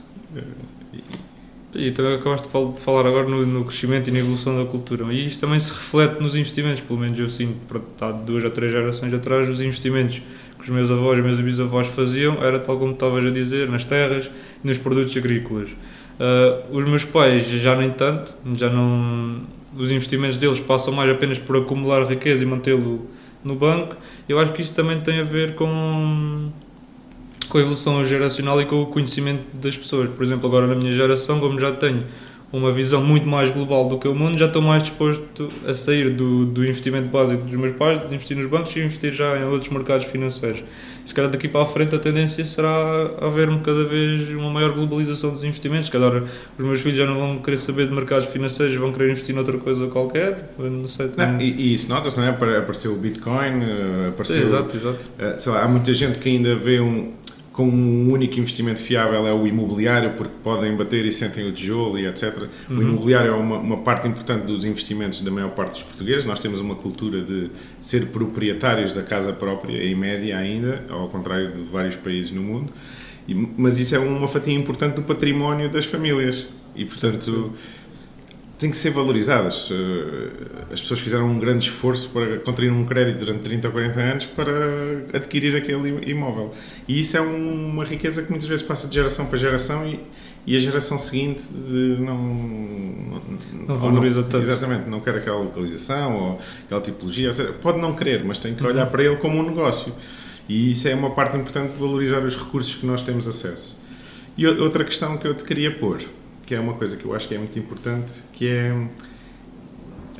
E 1.73 1.91
também 1.91 2.15
acabaste 2.15 2.47
de 2.47 2.79
falar 2.81 3.07
agora 3.07 3.27
no, 3.27 3.45
no, 3.45 3.63
crescimento 3.63 4.09
e 4.09 4.11
na 4.11 4.19
evolução 4.19 4.57
da 4.57 4.69
cultura. 4.69 5.05
E 5.13 5.27
isto 5.27 5.39
também 5.39 5.59
se 5.59 5.71
reflete 5.71 6.21
nos 6.21 6.35
investimentos, 6.35 6.81
pelo 6.81 6.99
menos 6.99 7.17
eu 7.17 7.29
sinto, 7.29 7.55
há 8.01 8.11
duas 8.11 8.43
ou 8.43 8.49
três 8.49 8.71
gerações 8.71 9.13
atrás, 9.13 9.49
os 9.49 9.61
investimentos 9.61 10.21
que 10.61 10.63
os 10.63 10.69
meus 10.69 10.91
avós 10.91 11.17
e 11.17 11.21
meus 11.21 11.39
bisavós 11.39 11.87
faziam 11.87 12.43
era 12.43 12.59
tal 12.59 12.77
como 12.77 12.91
estavas 12.91 13.25
a 13.25 13.31
dizer, 13.31 13.69
nas 13.69 13.85
terras 13.85 14.29
e 14.63 14.67
nos 14.67 14.77
produtos 14.77 15.15
agrícolas. 15.15 15.69
Uh, 15.69 16.77
os 16.77 16.85
meus 16.85 17.03
pais 17.03 17.47
já 17.47 17.75
nem 17.75 17.89
tanto, 17.89 18.33
já 18.57 18.69
não. 18.69 19.41
Os 19.75 19.91
investimentos 19.91 20.37
deles 20.37 20.59
passam 20.59 20.93
mais 20.93 21.09
apenas 21.09 21.39
por 21.39 21.55
acumular 21.55 22.03
riqueza 22.03 22.43
e 22.43 22.45
mantê-lo 22.45 23.07
no 23.43 23.55
banco. 23.55 23.95
Eu 24.27 24.37
acho 24.37 24.51
que 24.53 24.61
isso 24.61 24.75
também 24.75 24.99
tem 24.99 25.19
a 25.19 25.23
ver 25.23 25.55
com, 25.55 26.51
com 27.51 27.57
a 27.57 27.61
evolução 27.61 28.05
geracional 28.05 28.61
e 28.61 28.65
com 28.65 28.81
o 28.81 28.85
conhecimento 28.85 29.43
das 29.53 29.75
pessoas. 29.75 30.09
Por 30.09 30.23
exemplo, 30.23 30.47
agora 30.47 30.65
na 30.65 30.73
minha 30.73 30.93
geração, 30.93 31.37
como 31.39 31.59
já 31.59 31.73
tenho 31.73 32.05
uma 32.51 32.71
visão 32.71 33.03
muito 33.03 33.27
mais 33.27 33.49
global 33.51 33.89
do 33.89 33.97
que 33.97 34.07
o 34.07 34.15
mundo, 34.15 34.37
já 34.37 34.45
estou 34.45 34.61
mais 34.61 34.83
disposto 34.83 35.49
a 35.67 35.73
sair 35.73 36.09
do, 36.09 36.45
do 36.45 36.65
investimento 36.65 37.07
básico 37.07 37.43
dos 37.43 37.53
meus 37.53 37.75
pais, 37.75 37.99
de 38.07 38.13
investir 38.13 38.37
nos 38.37 38.45
bancos 38.45 38.73
e 38.75 38.79
investir 38.79 39.13
já 39.13 39.37
em 39.37 39.43
outros 39.45 39.69
mercados 39.69 40.05
financeiros. 40.05 40.63
Se 41.05 41.13
calhar 41.13 41.29
daqui 41.29 41.47
para 41.47 41.63
a 41.63 41.65
frente 41.65 41.93
a 41.95 41.99
tendência 41.99 42.45
será 42.45 43.09
haver 43.19 43.49
cada 43.61 43.83
vez 43.83 44.29
uma 44.29 44.49
maior 44.49 44.71
globalização 44.71 45.31
dos 45.31 45.43
investimentos. 45.43 45.87
Se 45.87 45.91
calhar 45.91 46.23
os 46.57 46.65
meus 46.65 46.79
filhos 46.79 46.97
já 46.97 47.05
não 47.05 47.15
vão 47.19 47.39
querer 47.39 47.57
saber 47.57 47.87
de 47.87 47.93
mercados 47.93 48.27
financeiros, 48.27 48.75
vão 48.75 48.93
querer 48.93 49.11
investir 49.11 49.35
noutra 49.35 49.57
coisa 49.57 49.87
qualquer. 49.87 50.53
Não 50.57 50.87
sei. 50.87 51.09
Não, 51.17 51.41
e, 51.41 51.51
e, 51.51 51.73
isso 51.73 51.89
nota-se, 51.89 52.17
não 52.17 52.25
é? 52.25 52.29
Apareceu 52.29 52.93
o 52.93 52.95
Bitcoin, 52.95 53.63
eh, 53.63 54.09
apareceu. 54.09 54.41
Sim, 54.41 54.43
exato, 54.43 54.77
exato. 54.77 55.05
Eh, 55.17 55.35
sei 55.37 55.51
lá, 55.51 55.63
há 55.63 55.67
muita 55.67 55.93
gente 55.93 56.19
que 56.19 56.29
ainda 56.29 56.55
vê 56.55 56.79
um 56.79 57.11
com 57.61 57.67
um 57.67 58.11
único 58.11 58.39
investimento 58.39 58.81
fiável 58.81 59.27
é 59.27 59.33
o 59.33 59.45
imobiliário, 59.45 60.13
porque 60.13 60.33
podem 60.43 60.75
bater 60.75 61.05
e 61.05 61.11
sentem 61.11 61.47
o 61.47 61.51
tijolo 61.51 61.99
e 61.99 62.07
etc. 62.07 62.47
Uhum. 62.67 62.77
O 62.77 62.81
imobiliário 62.81 63.31
é 63.31 63.35
uma, 63.35 63.57
uma, 63.59 63.77
parte 63.77 64.07
importante 64.07 64.47
dos 64.47 64.65
investimentos 64.65 65.21
da 65.21 65.29
maior 65.29 65.51
parte 65.51 65.73
dos 65.73 65.83
portugueses. 65.83 66.25
Nós 66.25 66.39
temos 66.39 66.59
uma 66.59 66.73
cultura 66.73 67.21
de 67.21 67.51
ser 67.79 68.07
proprietários 68.07 68.91
da 68.91 69.03
casa 69.03 69.31
própria, 69.31 69.83
em 69.83 69.93
média 69.93 70.37
ainda, 70.37 70.83
ao 70.89 71.07
contrário 71.07 71.51
de 71.51 71.61
vários 71.71 71.95
países 71.95 72.31
no 72.31 72.41
mundo. 72.41 72.73
E, 73.27 73.35
mas 73.35 73.77
isso 73.77 73.95
é 73.95 73.99
uma 73.99 74.27
fatia 74.27 74.55
importante 74.55 74.95
do 74.95 75.03
património 75.03 75.69
das 75.69 75.85
famílias. 75.85 76.47
E, 76.75 76.83
portanto, 76.85 77.53
têm 78.61 78.69
que 78.69 78.77
ser 78.77 78.91
valorizadas. 78.91 79.69
Eh, 79.71 80.73
as 80.73 80.79
pessoas 80.79 80.99
fizeram 80.99 81.27
um 81.27 81.39
grande 81.39 81.65
esforço 81.67 82.09
para 82.09 82.37
contrair 82.37 82.71
um 82.71 82.85
crédito 82.85 83.17
durante 83.17 83.41
30 83.41 83.67
ou 83.67 83.73
40 83.73 83.99
anos 83.99 84.25
para 84.27 84.53
adquirir 85.13 85.55
aquele 85.55 86.09
imóvel. 86.09 86.53
E 86.87 86.99
isso 86.99 87.17
é 87.17 87.21
uma 87.21 87.83
riqueza 87.83 88.21
que 88.21 88.29
muitas 88.29 88.47
vezes 88.47 88.63
passa 88.63 88.87
de 88.87 88.93
geração 88.93 89.25
para 89.25 89.37
geração 89.39 89.87
e, 89.87 89.99
e 90.45 90.55
a 90.55 90.59
geração 90.59 90.99
seguinte 90.99 91.43
não, 91.51 92.17
não, 92.23 93.21
não 93.67 93.77
valoriza 93.77 94.21
não, 94.21 94.29
tanto. 94.29 94.43
Exatamente, 94.43 94.87
não 94.87 94.99
quer 95.01 95.15
aquela 95.15 95.39
localização 95.39 96.15
ou 96.15 96.39
aquela 96.65 96.81
tipologia. 96.81 97.33
Seja, 97.33 97.51
pode 97.53 97.79
não 97.79 97.95
querer, 97.95 98.23
mas 98.23 98.37
tem 98.37 98.53
que 98.53 98.63
olhar 98.63 98.85
uhum. 98.85 98.91
para 98.91 99.03
ele 99.03 99.15
como 99.17 99.39
um 99.39 99.43
negócio. 99.43 99.91
E 100.47 100.71
isso 100.71 100.87
é 100.87 100.93
uma 100.93 101.09
parte 101.09 101.35
importante 101.35 101.73
de 101.73 101.79
valorizar 101.79 102.19
os 102.19 102.35
recursos 102.35 102.75
que 102.75 102.85
nós 102.85 103.01
temos 103.01 103.27
acesso. 103.27 103.81
E 104.37 104.45
outra 104.45 104.85
questão 104.85 105.17
que 105.17 105.27
eu 105.27 105.35
te 105.35 105.43
queria 105.43 105.71
pôr 105.71 105.99
que 106.51 106.55
é 106.55 106.59
uma 106.59 106.73
coisa 106.73 106.97
que 106.97 107.05
eu 107.05 107.15
acho 107.15 107.29
que 107.29 107.33
é 107.33 107.37
muito 107.37 107.57
importante, 107.57 108.11
que 108.33 108.45
é 108.45 108.75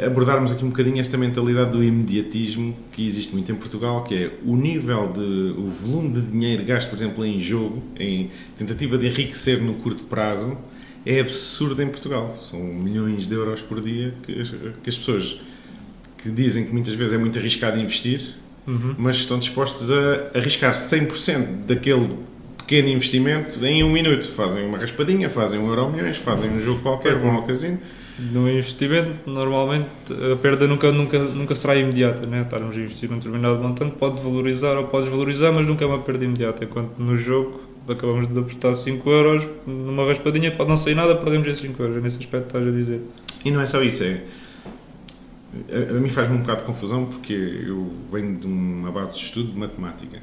abordarmos 0.05 0.49
aqui 0.49 0.63
um 0.63 0.69
bocadinho 0.69 1.01
esta 1.01 1.17
mentalidade 1.17 1.73
do 1.73 1.83
imediatismo 1.83 2.73
que 2.93 3.05
existe 3.05 3.33
muito 3.33 3.51
em 3.51 3.55
Portugal, 3.55 4.05
que 4.05 4.15
é 4.15 4.31
o 4.45 4.55
nível 4.55 5.11
de, 5.11 5.19
o 5.59 5.67
volume 5.67 6.21
de 6.21 6.31
dinheiro 6.31 6.63
gasto, 6.63 6.89
por 6.89 6.95
exemplo, 6.95 7.25
em 7.25 7.37
jogo, 7.37 7.83
em 7.99 8.31
tentativa 8.57 8.97
de 8.97 9.07
enriquecer 9.07 9.61
no 9.61 9.73
curto 9.73 10.05
prazo, 10.05 10.57
é 11.05 11.19
absurdo 11.19 11.83
em 11.83 11.89
Portugal. 11.89 12.33
São 12.41 12.61
milhões 12.61 13.27
de 13.27 13.35
euros 13.35 13.59
por 13.59 13.81
dia 13.81 14.13
que 14.23 14.39
as, 14.39 14.49
que 14.49 14.89
as 14.89 14.95
pessoas 14.95 15.41
que 16.17 16.31
dizem 16.31 16.63
que 16.63 16.71
muitas 16.71 16.93
vezes 16.93 17.11
é 17.11 17.17
muito 17.17 17.37
arriscado 17.37 17.77
investir, 17.77 18.35
Uhum. 18.67 18.93
mas 18.95 19.15
estão 19.17 19.39
dispostos 19.39 19.89
a 19.89 20.37
arriscar 20.37 20.73
100% 20.75 21.65
daquele 21.65 22.15
pequeno 22.71 22.87
investimento 22.87 23.65
em 23.65 23.83
um 23.83 23.91
minuto. 23.91 24.29
Fazem 24.29 24.65
uma 24.65 24.77
raspadinha, 24.77 25.29
fazem 25.29 25.59
um 25.59 25.67
euro 25.67 25.89
milhões, 25.89 26.15
fazem 26.15 26.49
um 26.49 26.61
jogo 26.61 26.79
qualquer, 26.81 27.15
vão 27.15 27.35
ao 27.35 27.43
casino. 27.43 27.77
No 28.17 28.49
investimento, 28.49 29.29
normalmente 29.29 29.89
a 30.31 30.37
perda 30.37 30.67
nunca, 30.67 30.89
nunca, 30.89 31.19
nunca 31.19 31.53
será 31.53 31.75
imediata. 31.75 32.25
Né? 32.25 32.43
Estarmos 32.43 32.77
a 32.77 32.79
investir 32.79 33.09
num 33.09 33.17
determinado 33.17 33.61
montante 33.61 33.97
pode 33.97 34.21
valorizar 34.21 34.77
ou 34.77 34.85
pode 34.85 35.03
desvalorizar, 35.03 35.51
mas 35.51 35.67
nunca 35.67 35.83
é 35.83 35.87
uma 35.87 35.99
perda 35.99 36.23
imediata. 36.23 36.63
Enquanto 36.63 36.97
no 36.97 37.17
jogo 37.17 37.61
acabamos 37.89 38.29
de 38.29 38.39
apostar 38.39 38.73
5 38.73 39.09
euros, 39.09 39.43
numa 39.67 40.05
raspadinha 40.05 40.51
pode 40.51 40.69
não 40.69 40.77
sair 40.77 40.95
nada, 40.95 41.15
perdemos 41.15 41.49
esses 41.49 41.61
5 41.61 41.83
euros. 41.83 42.01
Nesse 42.01 42.19
aspecto 42.19 42.47
estás 42.47 42.65
a 42.65 42.71
dizer. 42.71 43.01
E 43.43 43.51
não 43.51 43.59
é 43.59 43.65
só 43.65 43.83
isso, 43.83 44.05
é. 44.05 44.21
A, 45.69 45.97
a 45.97 45.99
mim 45.99 46.07
faz-me 46.07 46.37
um 46.37 46.39
bocado 46.39 46.61
de 46.61 46.67
confusão 46.67 47.03
porque 47.03 47.33
eu 47.33 47.91
venho 48.09 48.37
de 48.37 48.47
uma 48.47 48.93
base 48.93 49.17
de 49.17 49.23
estudo 49.23 49.51
de 49.51 49.59
matemática. 49.59 50.19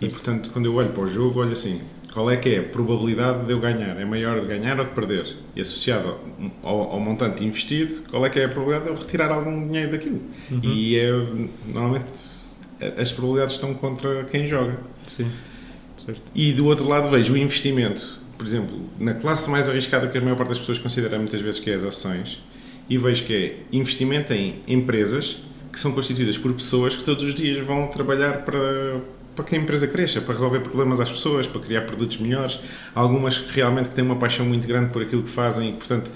E 0.00 0.08
portanto, 0.08 0.50
quando 0.52 0.66
eu 0.66 0.74
olho 0.74 0.90
para 0.90 1.02
o 1.02 1.08
jogo, 1.08 1.40
olho 1.40 1.52
assim: 1.52 1.80
qual 2.12 2.30
é 2.30 2.36
que 2.36 2.48
é 2.48 2.58
a 2.58 2.62
probabilidade 2.62 3.46
de 3.46 3.52
eu 3.52 3.60
ganhar? 3.60 3.98
É 4.00 4.04
maior 4.04 4.40
de 4.40 4.46
ganhar 4.46 4.78
ou 4.78 4.86
de 4.86 4.92
perder? 4.92 5.36
E 5.54 5.60
associado 5.60 6.16
ao, 6.62 6.92
ao 6.92 7.00
montante 7.00 7.44
investido, 7.44 8.02
qual 8.10 8.24
é 8.26 8.30
que 8.30 8.38
é 8.38 8.46
a 8.46 8.48
probabilidade 8.48 8.84
de 8.84 8.90
eu 8.90 8.96
retirar 8.96 9.30
algum 9.30 9.66
dinheiro 9.66 9.92
daquilo? 9.92 10.20
Uhum. 10.50 10.60
E 10.62 10.96
é, 10.98 11.10
normalmente 11.66 12.40
as 12.96 13.12
probabilidades 13.12 13.54
estão 13.54 13.74
contra 13.74 14.24
quem 14.24 14.46
joga. 14.46 14.78
Sim. 15.04 15.30
Certo. 16.04 16.22
E 16.34 16.52
do 16.52 16.66
outro 16.66 16.88
lado 16.88 17.10
vejo 17.10 17.34
o 17.34 17.36
investimento, 17.36 18.18
por 18.36 18.46
exemplo, 18.46 18.88
na 18.98 19.14
classe 19.14 19.50
mais 19.50 19.68
arriscada 19.68 20.08
que 20.08 20.16
a 20.16 20.20
maior 20.20 20.36
parte 20.36 20.48
das 20.48 20.58
pessoas 20.58 20.78
considera 20.78 21.18
muitas 21.18 21.40
vezes 21.40 21.60
que 21.60 21.70
é 21.70 21.74
as 21.74 21.84
ações, 21.84 22.40
e 22.88 22.96
vejo 22.96 23.24
que 23.24 23.34
é 23.34 23.56
investimento 23.70 24.32
em 24.32 24.56
empresas 24.66 25.42
que 25.70 25.78
são 25.78 25.92
constituídas 25.92 26.36
por 26.36 26.52
pessoas 26.52 26.96
que 26.96 27.04
todos 27.04 27.22
os 27.22 27.34
dias 27.34 27.64
vão 27.64 27.86
trabalhar 27.88 28.44
para, 28.44 29.00
para 29.40 29.48
que 29.48 29.56
a 29.56 29.58
empresa 29.58 29.86
cresça, 29.86 30.20
para 30.20 30.34
resolver 30.34 30.60
problemas 30.60 31.00
às 31.00 31.10
pessoas, 31.10 31.46
para 31.46 31.60
criar 31.60 31.82
produtos 31.82 32.18
melhores. 32.18 32.60
Algumas 32.94 33.38
que 33.38 33.56
realmente 33.56 33.88
que 33.88 33.94
têm 33.94 34.04
uma 34.04 34.16
paixão 34.16 34.44
muito 34.44 34.66
grande 34.68 34.90
por 34.92 35.02
aquilo 35.02 35.22
que 35.22 35.30
fazem 35.30 35.70
e, 35.70 35.72
portanto, 35.72 36.10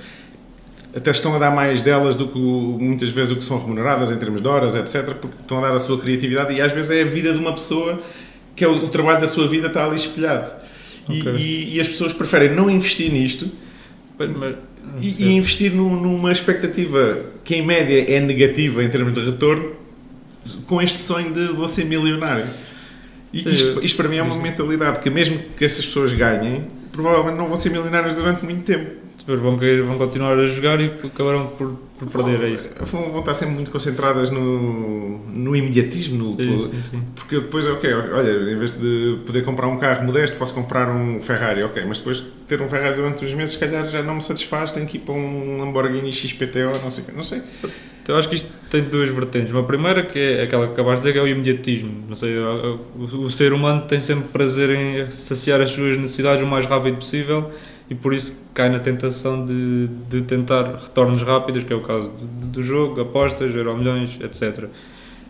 até 0.95 1.11
estão 1.11 1.35
a 1.35 1.39
dar 1.39 1.51
mais 1.51 1.81
delas 1.83 2.15
do 2.15 2.29
que 2.29 2.39
muitas 2.39 3.09
vezes 3.09 3.33
o 3.33 3.37
que 3.37 3.45
são 3.45 3.59
remuneradas 3.59 4.11
em 4.11 4.17
termos 4.17 4.41
de 4.43 4.47
horas, 4.47 4.75
etc., 4.77 5.15
porque 5.15 5.37
estão 5.41 5.59
a 5.59 5.69
dar 5.69 5.75
a 5.75 5.79
sua 5.79 5.99
criatividade 5.99 6.53
e 6.55 6.61
às 6.61 6.71
vezes 6.73 6.91
é 6.91 7.03
a 7.03 7.07
vida 7.07 7.33
de 7.33 7.39
uma 7.39 7.53
pessoa 7.55 8.01
que 8.55 8.63
é 8.63 8.69
o, 8.69 8.85
o 8.85 8.89
trabalho 8.89 9.21
da 9.21 9.27
sua 9.27 9.49
vida 9.49 9.67
está 9.69 9.85
ali 9.87 9.97
espelhado. 9.97 10.51
E, 11.09 11.21
Ok. 11.21 11.33
e- 11.37 11.77
e 11.77 11.81
as 11.81 11.89
pessoas 11.89 12.13
preferem 12.13 12.55
não 12.55 12.71
investir 12.71 13.11
nisto 13.13 13.51
Bem, 14.19 14.29
mas- 14.29 14.55
e, 15.01 15.23
e 15.25 15.33
investir 15.35 15.73
num- 15.73 16.01
numa 16.01 16.31
expectativa 16.31 17.21
que 17.43 17.57
em 17.57 17.67
média 17.67 18.05
é 18.15 18.21
negativa 18.21 18.83
em 18.85 18.89
termos 18.89 19.13
de 19.15 19.21
retorno, 19.21 19.73
com 20.67 20.81
este 20.81 20.99
sonho 20.99 21.33
de 21.33 21.69
ser 21.71 21.85
milionário. 21.87 22.47
E 23.35 23.43
Sim, 23.43 23.51
isto, 23.51 23.85
isto 23.85 23.97
para 23.97 24.09
mim 24.09 24.17
é 24.17 24.23
uma 24.23 24.37
mentalidade 24.37 25.01
que 25.01 25.11
mesmo 25.11 25.41
que 25.59 25.65
essas 25.65 25.85
pessoas 25.85 26.13
ganhem, 26.13 26.69
provavelmente 26.93 27.37
não 27.37 27.49
vão 27.49 27.57
ser 27.57 27.69
milionários 27.71 28.17
durante 28.17 28.45
muito 28.45 28.63
tempo. 28.63 28.93
Depois 29.19 29.41
vão, 29.41 29.57
querer, 29.59 29.83
vão 29.83 29.97
continuar 29.97 30.39
a 30.39 30.47
jogar 30.47 30.79
e 30.83 30.93
acabaram 31.03 31.47
por, 31.47 31.73
por 31.99 32.11
perder, 32.11 32.45
é 32.45 32.49
isso. 32.51 32.69
Vão, 32.81 33.11
vão 33.11 33.21
estar 33.21 33.33
sempre 33.33 33.55
muito 33.55 33.71
concentradas 33.71 34.29
no, 34.29 35.19
no 35.29 35.57
imediatismo, 35.57 36.19
no, 36.19 36.27
Sim, 36.27 36.59
sim, 36.59 36.83
sim. 36.91 37.03
porque 37.15 37.37
depois, 37.37 37.65
ok, 37.67 37.91
olha, 37.95 38.53
em 38.53 38.59
vez 38.59 38.73
de 38.79 39.19
poder 39.25 39.43
comprar 39.43 39.67
um 39.69 39.79
carro 39.79 40.05
modesto, 40.05 40.37
posso 40.37 40.53
comprar 40.53 40.91
um 40.95 41.21
Ferrari, 41.23 41.63
ok, 41.63 41.83
mas 41.87 41.97
depois 41.99 42.19
de 42.19 42.25
ter 42.47 42.61
um 42.61 42.69
Ferrari 42.69 42.97
durante 42.97 43.25
uns 43.25 43.33
meses, 43.33 43.55
se 43.55 43.61
calhar 43.61 43.87
já 43.89 44.03
não 44.03 44.17
me 44.17 44.23
satisfaz, 44.23 44.73
tenho 44.73 44.87
que 44.87 44.99
ir 44.99 45.01
para 45.01 45.15
um 45.15 45.57
Lamborghini 45.59 46.13
XPTO, 46.13 46.79
não 46.83 46.91
sei 46.91 47.05
não 47.17 47.23
sei. 47.25 47.41
Então, 48.03 48.19
acho 48.19 48.29
que 48.29 48.35
isto 48.35 48.49
tem 48.69 48.83
duas 48.83 49.09
vertentes. 49.09 49.51
Uma 49.51 49.63
primeira, 49.63 50.03
que 50.03 50.19
é 50.19 50.43
aquela 50.43 50.67
que 50.67 50.75
acabaste 50.75 50.97
de 51.07 51.09
dizer, 51.09 51.13
que 51.15 51.19
é 51.19 51.23
o 51.23 51.27
imediatismo. 51.33 52.05
Não 52.07 52.15
sei, 52.15 52.37
o- 52.37 52.79
o 52.99 53.31
ser 53.31 53.55
humano 53.55 53.81
tem 53.89 53.99
sempre 54.01 54.29
prazer 54.29 54.69
em 54.69 55.11
saciar 55.11 55.63
as 55.63 55.71
suas 55.71 55.97
necessidades 55.97 56.43
o 56.45 56.47
mais 56.47 56.67
rápido 56.67 56.97
possível 56.97 57.51
e 57.89 57.95
por 57.95 58.15
isso 58.15 58.39
cai 58.55 58.71
na 58.71 58.79
tentação 58.79 59.45
de, 59.45 59.89
de 60.09 60.23
tentar 60.23 60.65
retornos 60.77 61.23
rápidos, 61.23 61.65
que 61.65 61.73
é 61.73 61.77
o 61.77 61.83
caso 61.83 62.09
do, 62.11 62.47
do 62.47 62.63
jogo, 62.63 63.01
apostas, 63.01 63.55
euro 63.55 63.77
milhões, 63.77 64.17
etc. 64.21 64.69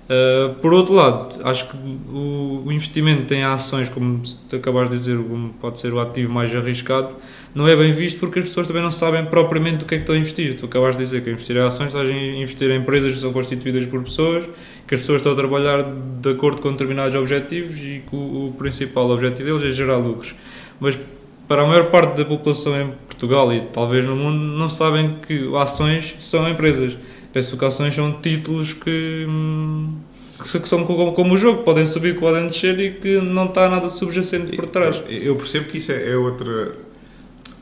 Uh, 0.05 0.55
por 0.57 0.75
outro 0.75 0.95
lado, 0.95 1.41
acho 1.45 1.67
que 1.67 1.77
o, 1.77 2.63
o 2.67 2.71
investimento 2.71 3.33
em 3.33 3.43
ações, 3.43 3.89
como 3.89 4.23
tu 4.51 4.57
acabaste 4.57 4.91
de 4.91 4.99
dizer, 4.99 5.17
como 5.17 5.55
pode 5.55 5.81
ser 5.81 5.95
o 5.95 5.99
ativo 5.99 6.31
mais 6.31 6.55
arriscado, 6.55 7.17
não 7.55 7.67
é 7.67 7.75
bem 7.75 7.91
visto 7.91 8.21
porque 8.21 8.41
as 8.41 8.45
pessoas 8.45 8.67
também 8.67 8.83
não 8.83 8.91
sabem 8.91 9.25
propriamente 9.25 9.79
do 9.79 9.85
que 9.87 9.95
é 9.95 9.97
que 9.97 10.03
estão 10.03 10.15
a 10.15 10.19
investir. 10.19 10.57
Tu 10.59 10.67
acabaste 10.67 10.99
de 10.99 11.05
dizer 11.05 11.25
que 11.25 11.31
investir 11.31 11.57
em 11.57 11.61
ações 11.61 11.87
estás 11.87 12.07
a 12.07 12.13
investir 12.13 12.71
em 12.71 12.77
empresas 12.77 13.15
que 13.15 13.21
são 13.21 13.33
constituídas 13.33 13.87
por 13.87 14.03
pessoas, 14.03 14.45
que 14.87 14.95
as 14.95 15.01
pessoas 15.01 15.21
estão 15.21 15.33
a 15.33 15.37
trabalhar 15.37 15.83
de 16.21 16.31
acordo 16.31 16.61
com 16.61 16.71
determinados 16.73 17.15
objetivos 17.15 17.77
e 17.79 18.03
que 18.07 18.15
o, 18.15 18.49
o 18.49 18.55
principal 18.59 19.09
objetivo 19.11 19.49
deles 19.49 19.63
é 19.63 19.75
gerar 19.75 19.97
lucros. 19.97 20.35
Mas 20.79 20.99
para 21.47 21.63
a 21.63 21.67
maior 21.67 21.91
parte 21.91 22.17
da 22.17 22.25
população 22.25 22.81
em 22.81 22.91
Portugal 23.07 23.53
e 23.53 23.61
talvez 23.61 24.07
no 24.07 24.17
mundo 24.17 24.39
não 24.39 24.69
sabem 24.69 25.17
que 25.27 25.55
ações 25.57 26.17
são 26.21 26.49
empresas. 26.49 26.97
Penso 27.33 27.57
que 27.57 27.65
ações 27.65 27.95
são 27.95 28.13
títulos 28.13 28.73
que, 28.73 29.27
hum, 29.29 29.95
que 30.43 30.69
são 30.69 30.85
como, 30.85 31.13
como 31.13 31.35
o 31.35 31.39
jogo, 31.39 31.63
podem 31.63 31.87
subir, 31.87 32.19
podem 32.19 32.47
descer 32.47 32.79
e 32.79 32.93
que 32.93 33.21
não 33.21 33.47
está 33.47 33.69
nada 33.69 33.89
subjacente 33.89 34.55
por 34.57 34.67
trás. 34.67 35.03
Eu 35.09 35.37
percebo 35.37 35.69
que 35.69 35.79
isso 35.79 35.93
é, 35.93 36.11
é 36.11 36.17
outra. 36.17 36.77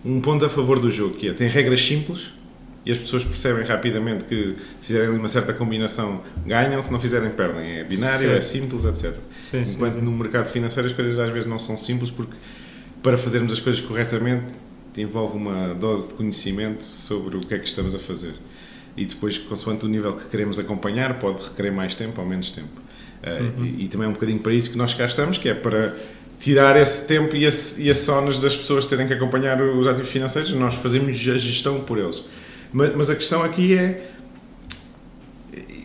Um 0.05 0.21
ponto 0.21 0.45
a 0.45 0.49
favor 0.49 0.81
do 0.81 0.91
jogo, 0.91 1.15
que 1.15 1.29
é 1.29 1.33
tem 1.33 1.49
regras 1.49 1.81
simples 1.81 2.33
e 2.85 2.91
as 2.91 2.99
pessoas 2.99 3.25
percebem 3.25 3.65
rapidamente 3.65 4.25
que 4.25 4.57
se 4.81 4.89
fizerem 4.89 5.11
uma 5.11 5.29
certa 5.29 5.53
combinação 5.53 6.21
ganham, 6.45 6.83
se 6.83 6.91
não 6.91 6.99
fizerem 6.99 7.31
perdem. 7.31 7.79
É 7.79 7.85
binário, 7.85 8.33
é 8.33 8.41
simples, 8.41 8.85
etc. 8.85 9.15
Sim, 9.49 9.65
sim, 9.65 9.75
Enquanto 9.75 9.95
sim. 9.95 10.01
no 10.01 10.11
mercado 10.11 10.47
financeiro 10.47 10.89
as 10.89 10.93
coisas 10.93 11.19
às 11.19 11.31
vezes 11.31 11.49
não 11.49 11.59
são 11.59 11.79
simples 11.79 12.11
porque 12.11 12.35
para 13.03 13.19
fazermos 13.19 13.53
as 13.53 13.61
coisas 13.61 13.81
corretamente 13.81 14.55
envolve 14.97 15.37
uma 15.37 15.75
dose 15.75 16.09
de 16.09 16.15
conhecimento 16.15 16.85
sobre 16.85 17.37
o 17.37 17.41
que 17.41 17.55
é 17.55 17.59
que 17.59 17.67
estamos 17.67 17.95
a 17.95 17.99
fazer. 17.99 18.35
E 18.97 19.07
depois, 19.07 19.39
consoante 19.39 19.87
o 19.87 19.89
nível 19.89 20.15
que 20.15 20.29
queremos 20.29 20.59
acompanhar, 20.59 21.19
pode 21.19 21.43
requerer 21.43 21.73
mais 21.73 21.95
tempo 21.95 22.21
ou 22.21 22.27
menos 22.27 22.51
tempo. 22.51 22.81
Uh, 23.23 23.61
Uhum. 23.61 23.65
e, 23.65 23.85
e 23.85 23.89
também 23.89 24.07
é 24.07 24.11
um 24.11 24.13
bocadinho 24.13 24.41
para 24.41 24.53
isso 24.53 24.71
que 24.71 24.77
nós 24.77 24.93
cá 24.93 25.07
estamos, 25.07 25.39
que 25.39 25.49
é 25.49 25.55
para 25.55 25.97
tirar 26.41 26.77
esse 26.77 27.07
tempo 27.07 27.37
e 27.37 27.45
esse, 27.45 27.81
e 27.81 27.89
esse 27.89 28.11
ónus 28.11 28.39
das 28.39 28.57
pessoas 28.57 28.85
terem 28.85 29.07
que 29.07 29.15
acompanhar 29.15 29.63
os 29.63 29.87
ativos 29.87 30.11
financeiros, 30.11 30.53
nós 30.53 30.75
fazemos 30.75 31.17
a 31.17 31.39
gestão 31.39 31.81
por 31.83 31.99
eles. 31.99 32.23
Mas, 32.73 32.97
mas 32.97 33.11
a 33.11 33.15
questão 33.15 33.43
aqui 33.43 33.75
é. 33.79 34.11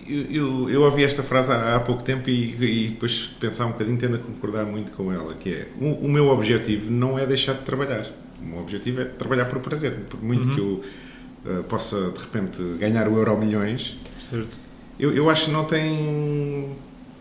Eu, 0.08 0.70
eu, 0.70 0.82
ouvi 0.84 1.04
esta 1.04 1.22
frase 1.22 1.52
há, 1.52 1.76
há 1.76 1.80
pouco 1.82 2.02
tempo 2.02 2.30
e, 2.30 2.86
e 2.86 2.88
depois 2.90 3.30
pensar 3.40 3.66
um 3.66 3.72
bocadinho, 3.72 3.98
tendo 3.98 4.16
a 4.16 4.20
concordar 4.20 4.66
muito 4.66 4.92
com 4.94 5.12
ela, 5.12 5.34
que 5.34 5.54
é 5.54 5.68
o, 5.82 6.06
o 6.06 6.10
meu 6.10 6.30
objetivo 6.30 6.90
não 6.90 7.20
é 7.20 7.26
deixar 7.26 7.54
de 7.54 7.64
trabalhar. 7.64 8.06
O 8.42 8.46
meu 8.46 8.60
objetivo 8.60 9.02
é 9.02 9.06
trabalhar 9.06 9.46
por 9.46 9.60
prazer. 9.60 9.94
Por 10.10 10.24
muito 10.24 10.48
Uhum. 10.50 10.56
que 10.56 10.62
eu 10.62 11.60
uh, 11.60 11.64
possa, 11.64 12.12
de 12.12 12.20
repente, 12.20 12.62
ganhar 12.80 13.08
o 13.08 13.18
euro 13.18 13.38
milhões, 13.38 13.98
Certo. 14.30 14.50
eu, 14.98 15.14
eu 15.14 15.30
acho 15.30 15.46
que 15.46 15.52
não 15.52 15.66
tem. 15.66 16.70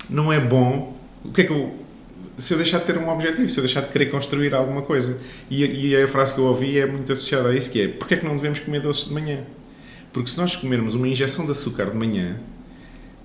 Não 0.08 0.32
é 0.32 0.38
bom. 0.38 0.96
O 1.24 1.32
que 1.32 1.40
é 1.42 1.44
que 1.44 1.52
eu. 1.52 1.74
Se 2.38 2.52
eu 2.52 2.58
deixar 2.58 2.78
de 2.80 2.84
ter 2.84 2.98
um 2.98 3.08
objetivo, 3.08 3.48
se 3.48 3.58
eu 3.58 3.64
deixar 3.64 3.80
de 3.80 3.88
querer 3.88 4.06
construir 4.10 4.54
alguma 4.54 4.82
coisa. 4.82 5.18
E, 5.50 5.64
e 5.64 5.96
a 5.96 6.06
frase 6.06 6.34
que 6.34 6.38
eu 6.38 6.44
ouvi 6.44 6.78
é 6.78 6.86
muito 6.86 7.10
associada 7.12 7.48
a 7.48 7.56
isso: 7.56 7.70
que 7.70 7.80
é 7.80 7.88
porque 7.88 8.14
é 8.14 8.16
que 8.18 8.24
não 8.26 8.36
devemos 8.36 8.60
comer 8.60 8.80
doces 8.80 9.06
de 9.06 9.12
manhã? 9.14 9.40
Porque 10.12 10.30
se 10.30 10.36
nós 10.38 10.54
comermos 10.54 10.94
uma 10.94 11.08
injeção 11.08 11.44
de 11.44 11.50
açúcar 11.50 11.86
de 11.90 11.96
manhã, 11.96 12.36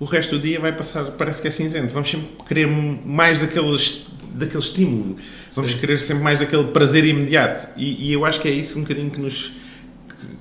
o 0.02 0.04
resto 0.04 0.36
do 0.36 0.42
dia 0.42 0.58
vai 0.58 0.72
passar, 0.72 1.04
parece 1.12 1.40
que 1.40 1.46
é 1.46 1.50
cinzento. 1.50 1.94
Vamos 1.94 2.10
sempre 2.10 2.28
querer 2.44 2.66
mais 2.66 3.38
daqueles, 3.38 4.04
daquele 4.34 4.58
estímulo. 4.58 5.16
Vamos 5.54 5.70
Sim. 5.70 5.78
querer 5.78 5.96
sempre 6.00 6.24
mais 6.24 6.40
daquele 6.40 6.64
prazer 6.64 7.04
imediato. 7.04 7.68
E, 7.76 8.08
e 8.08 8.12
eu 8.12 8.24
acho 8.24 8.40
que 8.40 8.48
é 8.48 8.50
isso 8.50 8.76
um 8.76 8.82
bocadinho 8.82 9.12
que 9.12 9.20
nos 9.20 9.52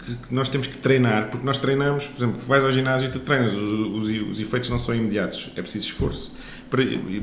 que, 0.04 0.16
que 0.16 0.34
nós 0.34 0.50
temos 0.50 0.66
que 0.66 0.78
treinar, 0.78 1.30
porque 1.30 1.46
nós 1.46 1.60
treinamos, 1.60 2.06
por 2.06 2.18
exemplo, 2.18 2.42
vais 2.42 2.64
ao 2.64 2.72
ginásio 2.72 3.08
e 3.08 3.12
tu 3.12 3.20
treinas, 3.20 3.54
os, 3.54 3.72
os, 3.72 4.30
os 4.30 4.40
efeitos 4.40 4.68
não 4.68 4.80
são 4.80 4.96
imediatos, 4.96 5.52
é 5.56 5.62
preciso 5.62 5.86
esforço. 5.86 6.34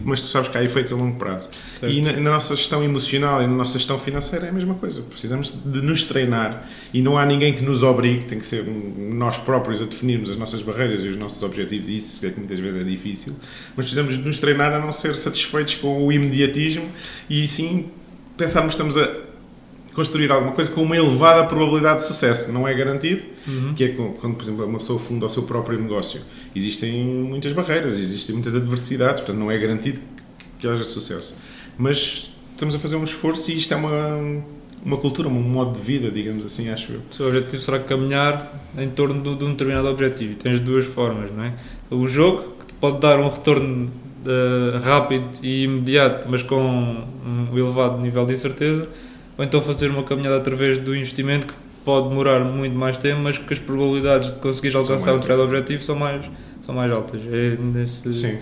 Mas 0.04 0.20
tu 0.20 0.26
sabes 0.26 0.48
que 0.48 0.58
há 0.58 0.62
efeitos 0.62 0.92
a 0.92 0.96
longo 0.96 1.16
prazo. 1.16 1.48
Certo. 1.80 1.92
E 1.92 2.00
na, 2.02 2.12
na 2.12 2.30
nossa 2.30 2.54
gestão 2.54 2.82
emocional 2.84 3.42
e 3.42 3.46
na 3.46 3.54
nossa 3.54 3.78
gestão 3.78 3.98
financeira 3.98 4.46
é 4.46 4.48
a 4.50 4.52
mesma 4.52 4.74
coisa. 4.74 5.02
Precisamos 5.02 5.58
de 5.64 5.80
nos 5.80 6.04
treinar 6.04 6.68
e 6.92 7.00
não 7.00 7.16
há 7.16 7.24
ninguém 7.24 7.54
que 7.54 7.62
nos 7.62 7.82
obrigue, 7.82 8.26
tem 8.26 8.38
que 8.38 8.46
ser 8.46 8.64
nós 8.64 9.38
próprios 9.38 9.80
a 9.80 9.84
definirmos 9.84 10.30
as 10.30 10.36
nossas 10.36 10.62
barreiras 10.62 11.04
e 11.04 11.08
os 11.08 11.16
nossos 11.16 11.42
objetivos, 11.42 11.88
e 11.88 11.96
isso 11.96 12.26
é 12.26 12.30
que 12.30 12.38
muitas 12.38 12.58
vezes 12.58 12.80
é 12.80 12.84
difícil. 12.84 13.34
Mas 13.76 13.86
precisamos 13.86 14.16
de 14.16 14.22
nos 14.22 14.38
treinar 14.38 14.72
a 14.72 14.78
não 14.78 14.92
ser 14.92 15.14
satisfeitos 15.14 15.76
com 15.76 16.06
o 16.06 16.12
imediatismo 16.12 16.88
e 17.28 17.46
sim 17.46 17.90
pensarmos 18.36 18.74
que 18.74 18.82
estamos 18.82 18.96
a 18.96 19.27
construir 19.98 20.30
alguma 20.30 20.52
coisa 20.52 20.70
com 20.70 20.80
uma 20.80 20.96
elevada 20.96 21.44
probabilidade 21.48 22.00
de 22.02 22.06
sucesso. 22.06 22.52
Não 22.52 22.68
é 22.68 22.72
garantido, 22.72 23.22
Uhum. 23.48 23.74
que 23.74 23.82
é 23.82 23.88
quando, 23.88 24.34
por 24.36 24.42
exemplo, 24.44 24.64
uma 24.64 24.78
pessoa 24.78 24.96
funda 24.96 25.26
o 25.26 25.28
seu 25.28 25.42
próprio 25.42 25.76
negócio. 25.76 26.20
Existem 26.54 27.04
muitas 27.04 27.52
barreiras, 27.52 27.98
existem 27.98 28.32
muitas 28.36 28.54
adversidades, 28.54 29.22
portanto 29.22 29.38
não 29.38 29.50
é 29.50 29.58
garantido 29.58 29.98
que, 30.38 30.44
que 30.60 30.68
haja 30.68 30.84
sucesso. 30.84 31.34
Mas 31.76 32.30
estamos 32.52 32.76
a 32.76 32.78
fazer 32.78 32.94
um 32.94 33.02
esforço 33.02 33.50
e 33.50 33.56
isto 33.56 33.74
é 33.74 33.76
uma, 33.76 34.40
uma 34.84 34.96
cultura, 34.98 35.26
um 35.28 35.32
modo 35.32 35.72
de 35.76 35.84
vida, 35.84 36.12
digamos 36.12 36.46
assim, 36.46 36.68
acho 36.68 36.92
eu. 36.92 37.00
O 37.10 37.14
seu 37.14 37.26
objetivo 37.26 37.60
será 37.60 37.80
caminhar 37.80 38.54
em 38.78 38.88
torno 38.90 39.20
de, 39.20 39.34
de 39.36 39.44
um 39.44 39.50
determinado 39.50 39.88
objetivo. 39.88 40.30
E 40.32 40.36
tens 40.36 40.60
duas 40.60 40.86
formas, 40.86 41.32
não 41.34 41.42
é? 41.42 41.52
O 41.90 42.06
jogo, 42.06 42.54
que 42.60 42.66
te 42.66 42.74
pode 42.74 43.00
dar 43.00 43.18
um 43.18 43.28
retorno 43.28 43.90
eh, 44.26 44.78
rápido 44.78 45.26
e 45.42 45.64
imediato, 45.64 46.28
mas 46.30 46.42
com 46.42 47.04
um 47.26 47.58
elevado 47.58 47.98
nível 48.00 48.24
de 48.26 48.34
incerteza, 48.34 48.88
ou 49.38 49.44
então 49.44 49.60
fazer 49.62 49.88
uma 49.88 50.02
caminhada 50.02 50.36
através 50.36 50.76
do 50.78 50.94
investimento 50.94 51.46
que 51.46 51.54
pode 51.84 52.08
demorar 52.10 52.40
muito 52.40 52.76
mais 52.76 52.98
tempo, 52.98 53.20
mas 53.22 53.38
que 53.38 53.50
as 53.54 53.58
probabilidades 53.58 54.32
de 54.32 54.38
conseguir 54.40 54.76
alcançar 54.76 55.12
mais 55.12 55.20
determinado 55.22 55.42
objetivo 55.44 55.82
são 55.84 55.94
mais, 55.96 56.26
são 56.66 56.74
mais 56.74 56.92
altas. 56.92 57.20
É 57.32 57.56
nesse, 57.58 58.10
Sim. 58.10 58.36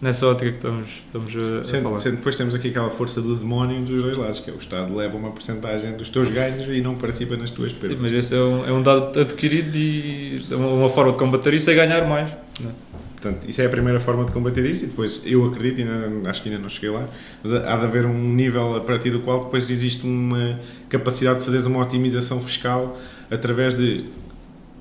nessa 0.00 0.26
ótica 0.26 0.50
que 0.52 0.56
estamos, 0.56 0.88
estamos 1.04 1.34
a, 1.36 1.60
a 1.60 1.64
Sendo, 1.64 1.82
falar. 1.82 1.98
sendo 1.98 2.16
depois 2.16 2.36
temos 2.36 2.54
aqui 2.54 2.68
aquela 2.68 2.88
força 2.88 3.20
do 3.20 3.34
demónio 3.34 3.82
dos 3.82 4.02
dois 4.02 4.16
lados, 4.16 4.38
que 4.40 4.48
é 4.48 4.54
o 4.54 4.56
Estado 4.56 4.94
leva 4.94 5.16
uma 5.16 5.30
porcentagem 5.30 5.94
dos 5.96 6.08
teus 6.08 6.30
ganhos 6.30 6.66
e 6.68 6.80
não 6.80 6.94
participa 6.94 7.36
nas 7.36 7.50
tuas 7.50 7.72
Sim, 7.72 7.76
perdas. 7.78 7.98
mas 8.00 8.12
esse 8.12 8.34
é 8.34 8.38
um, 8.38 8.66
é 8.68 8.72
um 8.72 8.80
dado 8.82 9.20
adquirido 9.20 9.76
e 9.76 10.42
uma, 10.52 10.68
uma 10.68 10.88
forma 10.88 11.12
de 11.12 11.18
combater 11.18 11.52
isso 11.52 11.68
é 11.70 11.74
ganhar 11.74 12.06
mais. 12.08 12.30
não 12.60 12.70
é? 12.70 12.72
Portanto, 13.16 13.48
isso 13.48 13.62
é 13.62 13.66
a 13.66 13.68
primeira 13.68 13.98
forma 13.98 14.24
de 14.24 14.30
combater 14.30 14.64
isso 14.66 14.84
e 14.84 14.88
depois 14.88 15.22
eu 15.24 15.46
acredito, 15.46 15.80
e 15.80 15.82
ainda, 15.82 16.30
acho 16.30 16.42
que 16.42 16.50
ainda 16.50 16.60
não 16.60 16.68
cheguei 16.68 16.90
lá, 16.90 17.08
mas 17.42 17.50
há 17.52 17.76
de 17.76 17.84
haver 17.84 18.04
um 18.04 18.34
nível 18.34 18.76
a 18.76 18.80
partir 18.80 19.10
do 19.10 19.20
qual 19.20 19.44
depois 19.44 19.70
existe 19.70 20.04
uma 20.04 20.60
capacidade 20.88 21.38
de 21.38 21.46
fazeres 21.46 21.64
uma 21.64 21.80
otimização 21.80 22.42
fiscal 22.42 22.98
através 23.30 23.74
de 23.74 24.04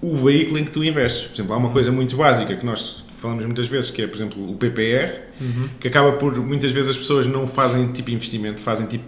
o 0.01 0.17
veículo 0.17 0.59
em 0.59 0.65
que 0.65 0.71
tu 0.71 0.83
investes. 0.83 1.27
Por 1.27 1.35
exemplo, 1.35 1.53
há 1.53 1.57
uma 1.57 1.69
coisa 1.69 1.91
muito 1.93 2.15
básica 2.17 2.53
que 2.55 2.65
nós 2.65 3.05
falamos 3.17 3.45
muitas 3.45 3.67
vezes, 3.67 3.89
que 3.89 4.01
é, 4.01 4.07
por 4.07 4.15
exemplo, 4.15 4.51
o 4.51 4.55
PPR, 4.55 5.21
que 5.79 5.87
acaba 5.87 6.11
por, 6.11 6.35
muitas 6.37 6.71
vezes 6.73 6.91
as 6.91 6.97
pessoas 6.97 7.25
não 7.25 7.47
fazem 7.47 7.87
tipo 7.87 8.11
investimento, 8.11 8.61
fazem 8.61 8.85
tipo 8.85 9.03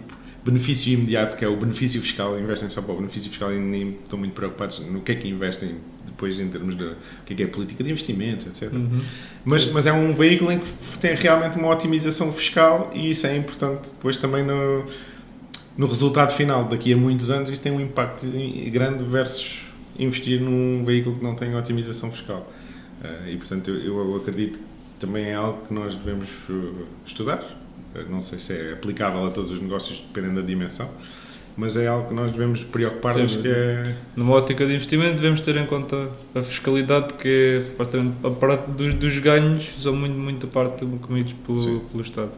benefício 0.50 0.92
imediato, 0.92 1.36
que 1.36 1.44
é 1.44 1.48
o 1.48 1.56
benefício 1.56 2.00
fiscal, 2.00 2.38
investem 2.38 2.68
só 2.68 2.80
para 2.80 2.92
o 2.92 2.96
benefício 2.96 3.28
fiscal 3.28 3.52
e 3.52 3.58
nem 3.58 3.90
estão 4.02 4.18
muito 4.18 4.34
preocupados 4.34 4.78
no 4.80 5.00
que 5.00 5.12
é 5.12 5.14
que 5.14 5.28
investem 5.28 5.76
depois 6.06 6.40
em 6.40 6.48
termos 6.48 6.76
de 6.76 6.84
o 6.84 6.96
que 7.26 7.32
é, 7.34 7.36
que 7.36 7.42
é 7.42 7.46
política 7.46 7.84
de 7.84 7.90
investimentos, 7.90 8.46
etc. 8.46 8.72
Uhum. 8.72 9.00
Mas, 9.44 9.70
mas 9.70 9.86
é 9.86 9.92
um 9.92 10.12
veículo 10.12 10.50
em 10.50 10.58
que 10.58 10.98
tem 11.00 11.14
realmente 11.14 11.58
uma 11.58 11.68
otimização 11.68 12.32
fiscal 12.32 12.90
e 12.94 13.10
isso 13.10 13.26
é 13.26 13.36
importante 13.36 13.90
depois 13.90 14.16
também 14.16 14.44
no, 14.44 14.84
no 15.76 15.86
resultado 15.86 16.32
final. 16.32 16.64
Daqui 16.64 16.92
a 16.92 16.96
muitos 16.96 17.30
anos 17.30 17.50
isso 17.50 17.62
tem 17.62 17.70
um 17.70 17.80
impacto 17.80 18.26
grande 18.72 19.04
versus 19.04 19.60
investir 19.98 20.40
num 20.40 20.84
veículo 20.84 21.16
que 21.16 21.22
não 21.22 21.34
tem 21.34 21.54
otimização 21.54 22.10
fiscal. 22.10 22.50
Eh, 23.02 23.32
e 23.32 23.36
portanto 23.36 23.70
eu, 23.70 23.98
eu 23.98 24.16
acredito 24.16 24.58
que 24.58 25.06
também 25.06 25.26
é 25.26 25.34
algo 25.34 25.66
que 25.66 25.74
nós 25.74 25.94
devemos 25.94 26.28
eh, 26.50 26.84
estudar. 27.06 27.44
Não 28.08 28.22
sei 28.22 28.38
se 28.38 28.52
é 28.52 28.72
aplicável 28.72 29.26
a 29.26 29.30
todos 29.30 29.52
os 29.52 29.60
negócios, 29.60 30.00
dependendo 30.00 30.40
da 30.40 30.46
dimensão, 30.46 30.88
mas 31.56 31.76
é 31.76 31.88
algo 31.88 32.08
que 32.08 32.14
nós 32.14 32.30
devemos 32.30 32.62
preocupar-nos 32.62 33.34
que 33.34 33.48
é... 33.48 33.94
Numa 34.14 34.34
ótica 34.34 34.64
de 34.64 34.74
investimento, 34.74 35.16
devemos 35.16 35.40
ter 35.40 35.56
em 35.56 35.66
conta 35.66 36.08
a 36.34 36.40
fiscalidade, 36.40 37.14
que 37.14 37.56
é 37.58 37.62
supostamente 37.62 38.14
a 38.24 38.30
parte 38.30 38.70
dos, 38.70 38.94
dos 38.94 39.18
ganhos, 39.18 39.68
são 39.82 39.94
muito, 39.94 40.16
muito 40.16 40.46
parte 40.46 40.86
comidos 41.02 41.32
Sim. 41.32 41.38
pelo, 41.44 41.80
pelo 41.80 42.02
Estado. 42.02 42.30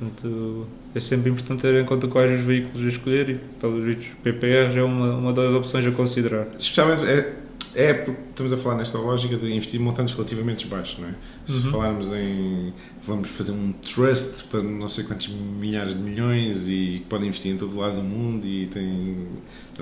Portanto, 0.00 0.66
é 0.94 1.00
sempre 1.00 1.30
importante 1.30 1.60
ter 1.60 1.80
em 1.80 1.84
conta 1.84 2.08
quais 2.08 2.40
os 2.40 2.44
veículos 2.44 2.84
a 2.84 2.88
escolher 2.88 3.28
e, 3.28 3.34
pelos 3.60 3.84
vistos, 3.84 4.08
PPR 4.22 4.78
é 4.78 4.82
uma, 4.82 5.14
uma 5.14 5.32
das 5.32 5.52
opções 5.54 5.86
a 5.86 5.90
considerar. 5.90 6.48
Especialmente 6.58 7.04
é, 7.04 7.32
é 7.74 7.94
porque 7.94 8.20
estamos 8.30 8.52
a 8.52 8.56
falar 8.56 8.76
nesta 8.76 8.98
lógica 8.98 9.36
de 9.36 9.52
investir 9.52 9.80
montantes 9.80 10.14
relativamente 10.14 10.66
baixos, 10.66 10.98
não 10.98 11.08
é? 11.08 11.14
Se 11.46 11.54
Uhum. 11.54 11.70
falarmos 11.70 12.06
em 12.12 12.72
vamos 13.06 13.28
fazer 13.28 13.52
um 13.52 13.72
trust 13.72 14.44
para 14.44 14.62
não 14.62 14.88
sei 14.88 15.04
quantos 15.04 15.28
milhares 15.28 15.94
de 15.94 16.00
milhões 16.00 16.68
e 16.68 16.98
que 17.00 17.06
podem 17.08 17.28
investir 17.28 17.52
em 17.52 17.56
todo 17.56 17.76
lado 17.76 17.96
do 17.96 18.02
mundo 18.02 18.46
e 18.46 18.66
tem 18.66 19.26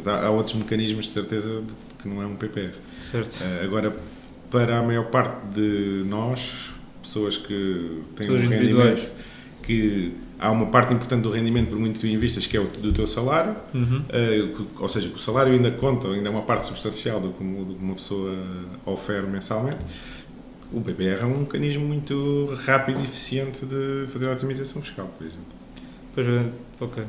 há, 0.06 0.26
há 0.26 0.30
outros 0.30 0.54
mecanismos 0.56 1.06
de 1.06 1.12
certeza 1.12 1.62
de 1.62 1.74
que 2.02 2.08
não 2.08 2.22
é 2.22 2.26
um 2.26 2.36
PPR. 2.36 2.72
Certo? 3.10 3.38
Eh, 3.42 3.64
agora 3.64 3.96
para 4.50 4.78
a 4.78 4.82
maior 4.82 5.06
parte 5.10 5.46
de 5.54 6.04
nós, 6.06 6.70
pessoas 7.02 7.36
que 7.36 8.02
têm 8.16 8.28
Pessoas 8.28 8.42
um 8.42 8.44
individuais. 8.46 8.88
rendimento 8.98 9.14
que 9.68 10.12
há 10.38 10.50
uma 10.50 10.66
parte 10.66 10.92
importante 10.94 11.22
do 11.22 11.30
rendimento 11.30 11.68
por 11.68 11.78
muito 11.78 12.00
tu 12.00 12.06
investas 12.06 12.46
que 12.46 12.56
é 12.56 12.60
o 12.60 12.64
do 12.64 12.92
teu 12.92 13.06
salário 13.06 13.54
Uhum. 13.74 14.02
Uh, 14.08 14.66
ou 14.80 14.88
seja, 14.88 15.08
que 15.08 15.14
o 15.16 15.18
salário 15.18 15.52
ainda 15.52 15.70
conta, 15.70 16.08
ainda 16.08 16.28
é 16.28 16.30
uma 16.30 16.42
parte 16.42 16.64
substancial 16.64 17.20
do 17.20 17.28
que, 17.30 17.42
uma- 17.42 17.64
do 17.64 17.74
que 17.74 17.82
uma 17.84 17.94
pessoa 17.94 18.34
oferece 18.86 19.26
mensalmente. 19.26 19.78
O 20.72 20.80
PPR 20.80 21.20
é 21.22 21.24
um 21.26 21.38
mecanismo 21.40 21.84
muito 21.86 22.54
rápido 22.66 23.00
e 23.00 23.04
eficiente 23.04 23.64
de 23.66 24.06
fazer 24.08 24.28
a 24.28 24.32
otimização 24.32 24.80
fiscal, 24.82 25.06
por 25.18 25.26
exemplo. 25.26 25.46
Pois 26.14 26.26
é, 26.26 26.44
ok. 26.80 27.04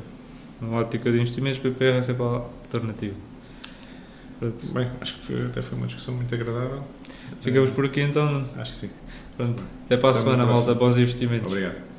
Numa 0.60 0.78
ótica 0.80 1.10
de 1.10 1.18
investimentos, 1.20 1.58
PPR 1.60 1.98
é 1.98 2.02
sempre 2.02 2.22
a 2.22 2.26
alternativa. 2.26 3.14
Pronto. 4.38 4.66
Bem, 4.72 4.88
acho 5.00 5.14
que 5.14 5.26
foi- 5.26 5.46
até 5.46 5.62
foi 5.62 5.76
uma 5.78 5.86
discussão 5.86 6.14
muito 6.14 6.34
agradável. 6.34 6.82
Ficamos 7.42 7.70
por 7.70 7.84
aqui 7.84 8.00
então. 8.00 8.44
Acho 8.56 8.70
que 8.72 8.76
sim. 8.78 8.90
Pronto. 9.36 9.62
Até 9.86 9.96
para 9.96 10.08
a 10.08 10.12
Até 10.12 10.20
semana, 10.20 10.46
malta. 10.46 10.74
Bons 10.74 10.96
investimentos. 10.98 11.46
Obrigado. 11.46 11.89